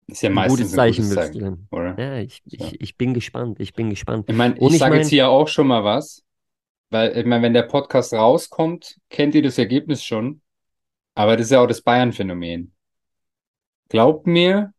Ist 0.06 0.22
ja 0.22 0.30
meistens 0.30 0.52
ein 0.52 0.62
gutes 0.62 0.72
Zeichen, 0.72 1.04
ein 1.04 1.08
gutes 1.08 1.32
Zeichen 1.32 1.68
oder? 1.72 1.98
Ja, 1.98 2.18
ich, 2.18 2.42
ja. 2.44 2.66
Ich, 2.66 2.80
ich 2.80 2.96
bin 2.96 3.14
gespannt. 3.14 3.58
Ich 3.58 3.74
bin 3.74 3.90
gespannt. 3.90 4.26
Ich 4.28 4.36
meine, 4.36 4.54
ich, 4.56 4.62
ich 4.62 4.78
sage 4.78 4.90
mein, 4.92 5.00
jetzt 5.00 5.10
hier 5.10 5.28
auch 5.28 5.48
schon 5.48 5.66
mal 5.66 5.82
was, 5.82 6.22
weil 6.90 7.16
ich 7.16 7.26
meine, 7.26 7.42
wenn 7.42 7.54
der 7.54 7.62
Podcast 7.62 8.12
rauskommt, 8.12 8.98
kennt 9.10 9.34
ihr 9.34 9.42
das 9.42 9.58
Ergebnis 9.58 10.04
schon. 10.04 10.40
Aber 11.16 11.36
das 11.36 11.46
ist 11.46 11.52
ja 11.52 11.62
auch 11.62 11.66
das 11.66 11.80
Bayern-Phänomen. 11.80 12.72
Glaubt 13.88 14.26
mir, 14.26 14.74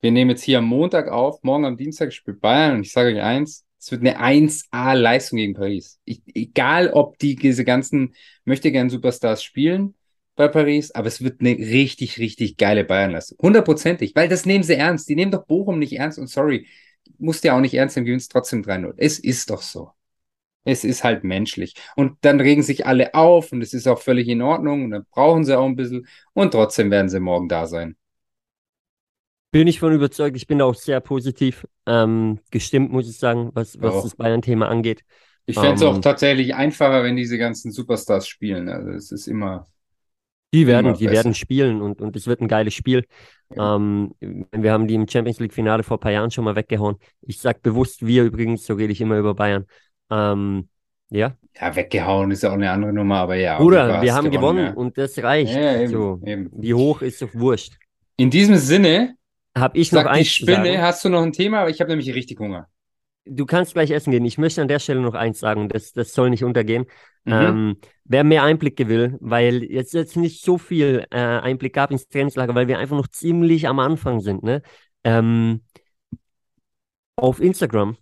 wir 0.00 0.10
nehmen 0.10 0.30
jetzt 0.30 0.42
hier 0.42 0.58
am 0.58 0.64
Montag 0.64 1.08
auf, 1.08 1.42
morgen 1.42 1.66
am 1.66 1.76
Dienstag 1.76 2.12
spielt 2.14 2.40
Bayern 2.40 2.76
und 2.76 2.80
ich 2.80 2.92
sage 2.92 3.14
euch 3.14 3.22
eins, 3.22 3.66
es 3.78 3.90
wird 3.90 4.00
eine 4.00 4.18
1A-Leistung 4.18 5.36
gegen 5.36 5.52
Paris. 5.52 6.00
Ich, 6.04 6.22
egal, 6.34 6.88
ob 6.88 7.18
die 7.18 7.36
diese 7.36 7.64
ganzen 7.64 8.14
möchte 8.44 8.72
gern 8.72 8.88
Superstars 8.88 9.44
spielen 9.44 9.94
bei 10.34 10.48
Paris, 10.48 10.92
aber 10.92 11.08
es 11.08 11.22
wird 11.22 11.40
eine 11.40 11.50
richtig, 11.50 12.18
richtig 12.18 12.56
geile 12.56 12.84
Bayernleistung. 12.84 13.36
Hundertprozentig, 13.42 14.14
weil 14.14 14.30
das 14.30 14.46
nehmen 14.46 14.64
sie 14.64 14.76
ernst. 14.76 15.10
Die 15.10 15.14
nehmen 15.14 15.30
doch 15.32 15.44
Bochum 15.44 15.78
nicht 15.78 15.92
ernst 15.92 16.18
und 16.18 16.28
sorry, 16.28 16.66
musst 17.18 17.44
ja 17.44 17.54
auch 17.54 17.60
nicht 17.60 17.74
ernst 17.74 17.96
nehmen, 17.96 18.06
gewinnst 18.06 18.32
trotzdem 18.32 18.62
3-0. 18.62 18.94
Es 18.96 19.18
ist 19.18 19.50
doch 19.50 19.60
so. 19.60 19.90
Es 20.64 20.84
ist 20.84 21.02
halt 21.02 21.24
menschlich. 21.24 21.74
Und 21.96 22.18
dann 22.20 22.40
regen 22.40 22.62
sich 22.62 22.86
alle 22.86 23.14
auf 23.14 23.52
und 23.52 23.62
es 23.62 23.74
ist 23.74 23.88
auch 23.88 24.00
völlig 24.00 24.28
in 24.28 24.42
Ordnung 24.42 24.84
und 24.84 24.90
dann 24.90 25.06
brauchen 25.10 25.44
sie 25.44 25.58
auch 25.58 25.66
ein 25.66 25.76
bisschen 25.76 26.06
und 26.34 26.52
trotzdem 26.52 26.90
werden 26.90 27.08
sie 27.08 27.20
morgen 27.20 27.48
da 27.48 27.66
sein. 27.66 27.96
Bin 29.50 29.66
ich 29.66 29.80
von 29.80 29.92
überzeugt. 29.92 30.36
Ich 30.36 30.46
bin 30.46 30.62
auch 30.62 30.74
sehr 30.74 31.00
positiv 31.00 31.66
ähm, 31.86 32.38
gestimmt, 32.50 32.90
muss 32.90 33.08
ich 33.08 33.18
sagen, 33.18 33.50
was, 33.52 33.80
was 33.80 34.02
das 34.02 34.16
Bayern-Thema 34.16 34.68
angeht. 34.68 35.04
Ich 35.44 35.56
fände 35.56 35.74
es 35.74 35.82
um, 35.82 35.88
auch 35.88 35.94
ähm, 35.96 36.02
tatsächlich 36.02 36.54
einfacher, 36.54 37.02
wenn 37.02 37.16
diese 37.16 37.36
ganzen 37.36 37.70
Superstars 37.70 38.26
spielen. 38.26 38.68
Also 38.68 38.90
es 38.90 39.12
ist 39.12 39.26
immer. 39.26 39.66
Die 40.54 40.66
werden, 40.66 40.94
die 40.94 41.10
werden 41.10 41.34
spielen 41.34 41.80
und, 41.80 42.00
und 42.00 42.14
es 42.14 42.26
wird 42.26 42.40
ein 42.40 42.48
geiles 42.48 42.74
Spiel. 42.74 43.04
Ja. 43.54 43.76
Ähm, 43.76 44.14
wir 44.20 44.72
haben 44.72 44.86
die 44.86 44.94
im 44.94 45.08
Champions 45.08 45.40
League-Finale 45.40 45.82
vor 45.82 45.96
ein 45.96 46.00
paar 46.00 46.12
Jahren 46.12 46.30
schon 46.30 46.44
mal 46.44 46.56
weggehauen. 46.56 46.96
Ich 47.22 47.38
sage 47.38 47.60
bewusst 47.62 48.06
wir 48.06 48.24
übrigens, 48.24 48.64
so 48.64 48.74
rede 48.74 48.92
ich 48.92 49.00
immer 49.00 49.18
über 49.18 49.34
Bayern. 49.34 49.66
Ähm, 50.12 50.68
ja. 51.10 51.36
Ja, 51.60 51.76
weggehauen 51.76 52.30
ist 52.30 52.42
ja 52.42 52.50
auch 52.50 52.54
eine 52.54 52.70
andere 52.70 52.92
Nummer, 52.92 53.16
aber 53.18 53.36
ja. 53.36 53.60
Oder 53.60 54.00
wir 54.00 54.14
haben 54.14 54.30
gewonnen, 54.30 54.56
gewonnen 54.56 54.66
ja. 54.66 54.72
und 54.72 54.96
das 54.96 55.22
reicht. 55.22 55.54
Ja, 55.54 55.80
eben, 55.80 55.92
so. 55.92 56.20
eben. 56.24 56.50
Wie 56.52 56.74
hoch 56.74 57.02
ist 57.02 57.20
doch 57.20 57.28
wurscht. 57.34 57.74
In 58.16 58.30
diesem 58.30 58.56
Sinne, 58.56 59.16
habe 59.56 59.78
ich 59.78 59.92
noch 59.92 60.06
eins. 60.06 60.28
Die 60.28 60.34
Spinne, 60.34 60.80
hast 60.80 61.04
du 61.04 61.08
noch 61.08 61.22
ein 61.22 61.32
Thema? 61.32 61.68
Ich 61.68 61.80
habe 61.80 61.90
nämlich 61.90 62.14
richtig 62.14 62.38
Hunger. 62.40 62.68
Du 63.24 63.46
kannst 63.46 63.74
gleich 63.74 63.90
essen 63.90 64.10
gehen. 64.10 64.24
Ich 64.24 64.38
möchte 64.38 64.62
an 64.62 64.68
der 64.68 64.78
Stelle 64.78 65.00
noch 65.00 65.14
eins 65.14 65.38
sagen, 65.38 65.68
das, 65.68 65.92
das 65.92 66.12
soll 66.12 66.30
nicht 66.30 66.42
untergehen. 66.42 66.86
Mhm. 67.24 67.32
Ähm, 67.32 67.76
wer 68.04 68.24
mehr 68.24 68.42
Einblicke 68.42 68.88
will, 68.88 69.16
weil 69.20 69.62
jetzt, 69.62 69.94
jetzt 69.94 70.16
nicht 70.16 70.42
so 70.42 70.58
viel 70.58 71.06
äh, 71.10 71.18
Einblick 71.18 71.74
gab 71.74 71.90
ins 71.90 72.08
Trainingslager, 72.08 72.54
weil 72.54 72.66
wir 72.66 72.78
einfach 72.78 72.96
noch 72.96 73.08
ziemlich 73.08 73.68
am 73.68 73.78
Anfang 73.78 74.20
sind. 74.20 74.42
Ne? 74.42 74.62
Ähm, 75.04 75.62
auf 77.14 77.40
Instagram 77.40 77.96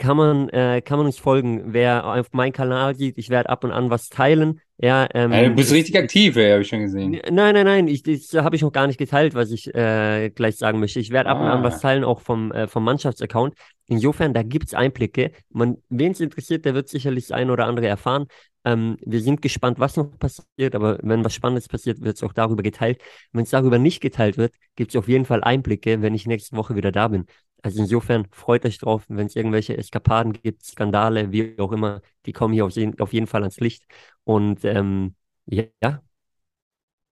kann 0.00 0.16
man, 0.16 0.48
äh, 0.48 0.80
kann 0.82 0.98
man 0.98 1.06
uns 1.06 1.18
folgen. 1.18 1.74
Wer 1.74 2.06
auf 2.06 2.32
meinen 2.32 2.52
Kanal 2.52 2.96
sieht, 2.96 3.18
ich 3.18 3.28
werde 3.28 3.50
ab 3.50 3.64
und 3.64 3.70
an 3.70 3.90
was 3.90 4.08
teilen. 4.08 4.60
Ja, 4.78 5.06
ähm, 5.12 5.30
ja, 5.30 5.42
du 5.42 5.54
bist 5.54 5.72
richtig 5.72 5.96
aktiv, 5.98 6.36
ja, 6.36 6.52
habe 6.52 6.62
ich 6.62 6.68
schon 6.68 6.80
gesehen. 6.80 7.20
Nein, 7.30 7.54
nein, 7.54 7.66
nein, 7.66 7.86
ich, 7.86 8.02
das 8.02 8.32
habe 8.32 8.56
ich 8.56 8.62
noch 8.62 8.72
gar 8.72 8.86
nicht 8.86 8.96
geteilt, 8.96 9.34
was 9.34 9.50
ich 9.50 9.72
äh, 9.74 10.30
gleich 10.30 10.56
sagen 10.56 10.80
möchte. 10.80 11.00
Ich 11.00 11.10
werde 11.10 11.28
ah. 11.28 11.32
ab 11.32 11.40
und 11.40 11.48
an 11.48 11.62
was 11.62 11.76
ah. 11.76 11.80
teilen, 11.80 12.04
auch 12.04 12.20
vom, 12.20 12.50
äh, 12.50 12.66
vom 12.66 12.82
Mannschaftsaccount. 12.82 13.54
Insofern, 13.88 14.32
da 14.32 14.42
gibt 14.42 14.68
es 14.68 14.74
Einblicke. 14.74 15.32
Wen 15.50 16.12
es 16.12 16.20
interessiert, 16.20 16.64
der 16.64 16.74
wird 16.74 16.88
sicherlich 16.88 17.26
das 17.28 17.36
eine 17.36 17.52
oder 17.52 17.66
andere 17.66 17.86
erfahren. 17.86 18.26
Ähm, 18.64 18.96
wir 19.04 19.20
sind 19.20 19.42
gespannt, 19.42 19.78
was 19.78 19.96
noch 19.96 20.18
passiert, 20.18 20.74
aber 20.74 20.98
wenn 21.02 21.24
was 21.24 21.34
Spannendes 21.34 21.68
passiert, 21.68 22.00
wird 22.00 22.16
es 22.16 22.22
auch 22.22 22.32
darüber 22.32 22.62
geteilt. 22.62 23.00
Wenn 23.32 23.44
es 23.44 23.50
darüber 23.50 23.78
nicht 23.78 24.00
geteilt 24.00 24.38
wird, 24.38 24.54
gibt 24.76 24.90
es 24.92 24.96
auf 24.96 25.08
jeden 25.08 25.26
Fall 25.26 25.44
Einblicke, 25.44 26.00
wenn 26.02 26.14
ich 26.14 26.26
nächste 26.26 26.56
Woche 26.56 26.74
wieder 26.76 26.92
da 26.92 27.08
bin. 27.08 27.26
Also 27.62 27.80
insofern 27.82 28.26
freut 28.32 28.64
euch 28.64 28.78
drauf, 28.78 29.04
wenn 29.08 29.26
es 29.26 29.36
irgendwelche 29.36 29.76
Eskapaden 29.76 30.32
gibt, 30.32 30.64
Skandale, 30.64 31.32
wie 31.32 31.58
auch 31.58 31.72
immer, 31.72 32.00
die 32.26 32.32
kommen 32.32 32.54
hier 32.54 32.64
auf, 32.64 32.74
auf 32.98 33.12
jeden 33.12 33.26
Fall 33.26 33.42
ans 33.42 33.60
Licht. 33.60 33.84
Und 34.24 34.64
ähm, 34.64 35.14
ja, 35.46 36.02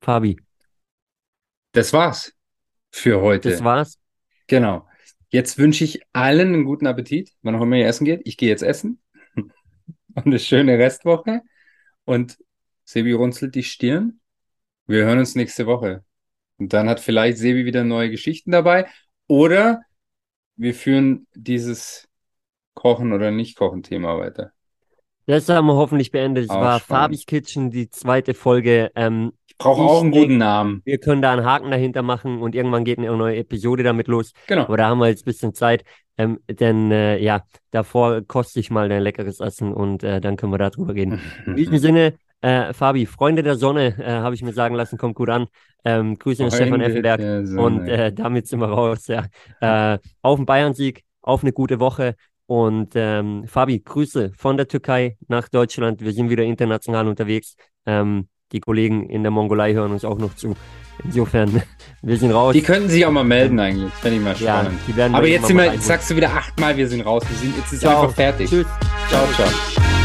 Fabi. 0.00 0.38
Das 1.72 1.92
war's 1.92 2.32
für 2.90 3.20
heute. 3.20 3.50
Das 3.50 3.64
war's. 3.64 3.98
Genau. 4.46 4.86
Jetzt 5.30 5.58
wünsche 5.58 5.84
ich 5.84 6.00
allen 6.12 6.54
einen 6.54 6.64
guten 6.64 6.86
Appetit, 6.86 7.32
wann 7.42 7.56
auch 7.56 7.62
immer 7.62 7.76
ihr 7.76 7.86
essen 7.86 8.04
geht. 8.04 8.22
Ich 8.24 8.36
gehe 8.36 8.48
jetzt 8.48 8.62
essen. 8.62 9.00
Und 9.34 10.26
eine 10.26 10.38
schöne 10.38 10.78
Restwoche. 10.78 11.42
Und 12.04 12.38
Sebi 12.84 13.12
runzelt 13.12 13.54
die 13.54 13.64
Stirn. 13.64 14.20
Wir 14.86 15.04
hören 15.04 15.18
uns 15.18 15.34
nächste 15.34 15.66
Woche. 15.66 16.04
Und 16.58 16.72
dann 16.72 16.88
hat 16.88 17.00
vielleicht 17.00 17.38
Sebi 17.38 17.64
wieder 17.64 17.82
neue 17.82 18.10
Geschichten 18.10 18.52
dabei. 18.52 18.86
Oder 19.26 19.82
wir 20.56 20.74
führen 20.74 21.26
dieses 21.34 22.08
Kochen 22.74 23.12
oder 23.12 23.30
Nicht-Kochen-Thema 23.30 24.18
weiter. 24.18 24.52
Das 25.26 25.48
haben 25.48 25.66
wir 25.66 25.74
hoffentlich 25.74 26.12
beendet. 26.12 26.44
Es 26.44 26.50
war 26.50 26.78
Fabis 26.78 27.26
Kitchen, 27.26 27.70
die 27.70 27.90
zweite 27.90 28.32
Folge. 28.32 28.92
Ähm, 28.94 29.32
ich 29.48 29.58
brauche 29.58 29.82
auch 29.82 30.02
einen 30.02 30.12
guten 30.12 30.38
Namen. 30.38 30.82
Wir 30.84 30.98
können 30.98 31.20
da 31.20 31.32
einen 31.32 31.44
Haken 31.44 31.70
dahinter 31.70 32.02
machen 32.02 32.40
und 32.40 32.54
irgendwann 32.54 32.84
geht 32.84 32.98
eine 32.98 33.14
neue 33.16 33.36
Episode 33.36 33.82
damit 33.82 34.06
los. 34.06 34.32
Genau. 34.46 34.62
Aber 34.62 34.76
da 34.76 34.88
haben 34.88 34.98
wir 34.98 35.08
jetzt 35.08 35.22
ein 35.22 35.30
bisschen 35.30 35.52
Zeit. 35.52 35.84
Ähm, 36.16 36.38
denn 36.48 36.92
äh, 36.92 37.18
ja, 37.18 37.42
davor 37.72 38.22
koste 38.22 38.60
ich 38.60 38.70
mal 38.70 38.90
ein 38.90 39.02
leckeres 39.02 39.40
Essen 39.40 39.72
und 39.72 40.04
äh, 40.04 40.20
dann 40.20 40.36
können 40.36 40.52
wir 40.52 40.58
darüber 40.58 40.94
reden. 40.94 41.20
In 41.44 41.56
diesem 41.56 41.78
Sinne, 41.78 42.14
äh, 42.46 42.72
Fabi, 42.72 43.06
Freunde 43.06 43.42
der 43.42 43.56
Sonne, 43.56 43.96
äh, 43.98 44.04
habe 44.04 44.36
ich 44.36 44.42
mir 44.42 44.52
sagen 44.52 44.76
lassen, 44.76 44.98
kommt 44.98 45.16
gut 45.16 45.28
an. 45.28 45.48
Ähm, 45.84 46.16
Grüße 46.16 46.44
an 46.44 46.50
Stefan 46.52 46.80
Effenberg. 46.80 47.20
Und 47.58 47.88
äh, 47.88 48.12
damit 48.12 48.46
sind 48.46 48.60
wir 48.60 48.68
raus. 48.68 49.08
Ja. 49.08 49.24
Äh, 49.60 49.98
auf 50.22 50.36
den 50.36 50.46
Bayern-Sieg, 50.46 51.02
auf 51.22 51.42
eine 51.42 51.52
gute 51.52 51.80
Woche. 51.80 52.14
Und 52.46 52.92
ähm, 52.94 53.44
Fabi, 53.48 53.80
Grüße 53.80 54.30
von 54.36 54.56
der 54.56 54.68
Türkei 54.68 55.16
nach 55.26 55.48
Deutschland. 55.48 56.00
Wir 56.02 56.12
sind 56.12 56.30
wieder 56.30 56.44
international 56.44 57.08
unterwegs. 57.08 57.56
Ähm, 57.84 58.28
die 58.52 58.60
Kollegen 58.60 59.08
in 59.10 59.24
der 59.24 59.32
Mongolei 59.32 59.72
hören 59.72 59.90
uns 59.90 60.04
auch 60.04 60.18
noch 60.18 60.36
zu. 60.36 60.54
Insofern, 61.02 61.62
wir 62.02 62.16
sind 62.16 62.30
raus. 62.30 62.52
Die 62.52 62.62
könnten 62.62 62.88
sich 62.88 63.04
auch 63.04 63.10
mal 63.10 63.24
melden 63.24 63.58
eigentlich. 63.58 63.92
Fände 63.94 64.18
ich 64.18 64.22
mal 64.22 64.36
spannend. 64.36 64.78
Ja, 64.96 65.06
Aber 65.06 65.26
jetzt 65.26 65.48
sind 65.48 65.56
wir, 65.56 65.76
sagst 65.80 66.10
du 66.10 66.16
wieder 66.16 66.30
achtmal, 66.30 66.76
wir 66.76 66.86
sind 66.86 67.00
raus. 67.00 67.24
Wir 67.28 67.36
sind, 67.38 67.56
jetzt 67.56 67.72
ist 67.72 67.80
ciao. 67.80 68.02
einfach 68.02 68.14
fertig. 68.14 68.48
Tschüss. 68.48 68.66
Ciao, 69.08 69.26
ciao. 69.34 69.95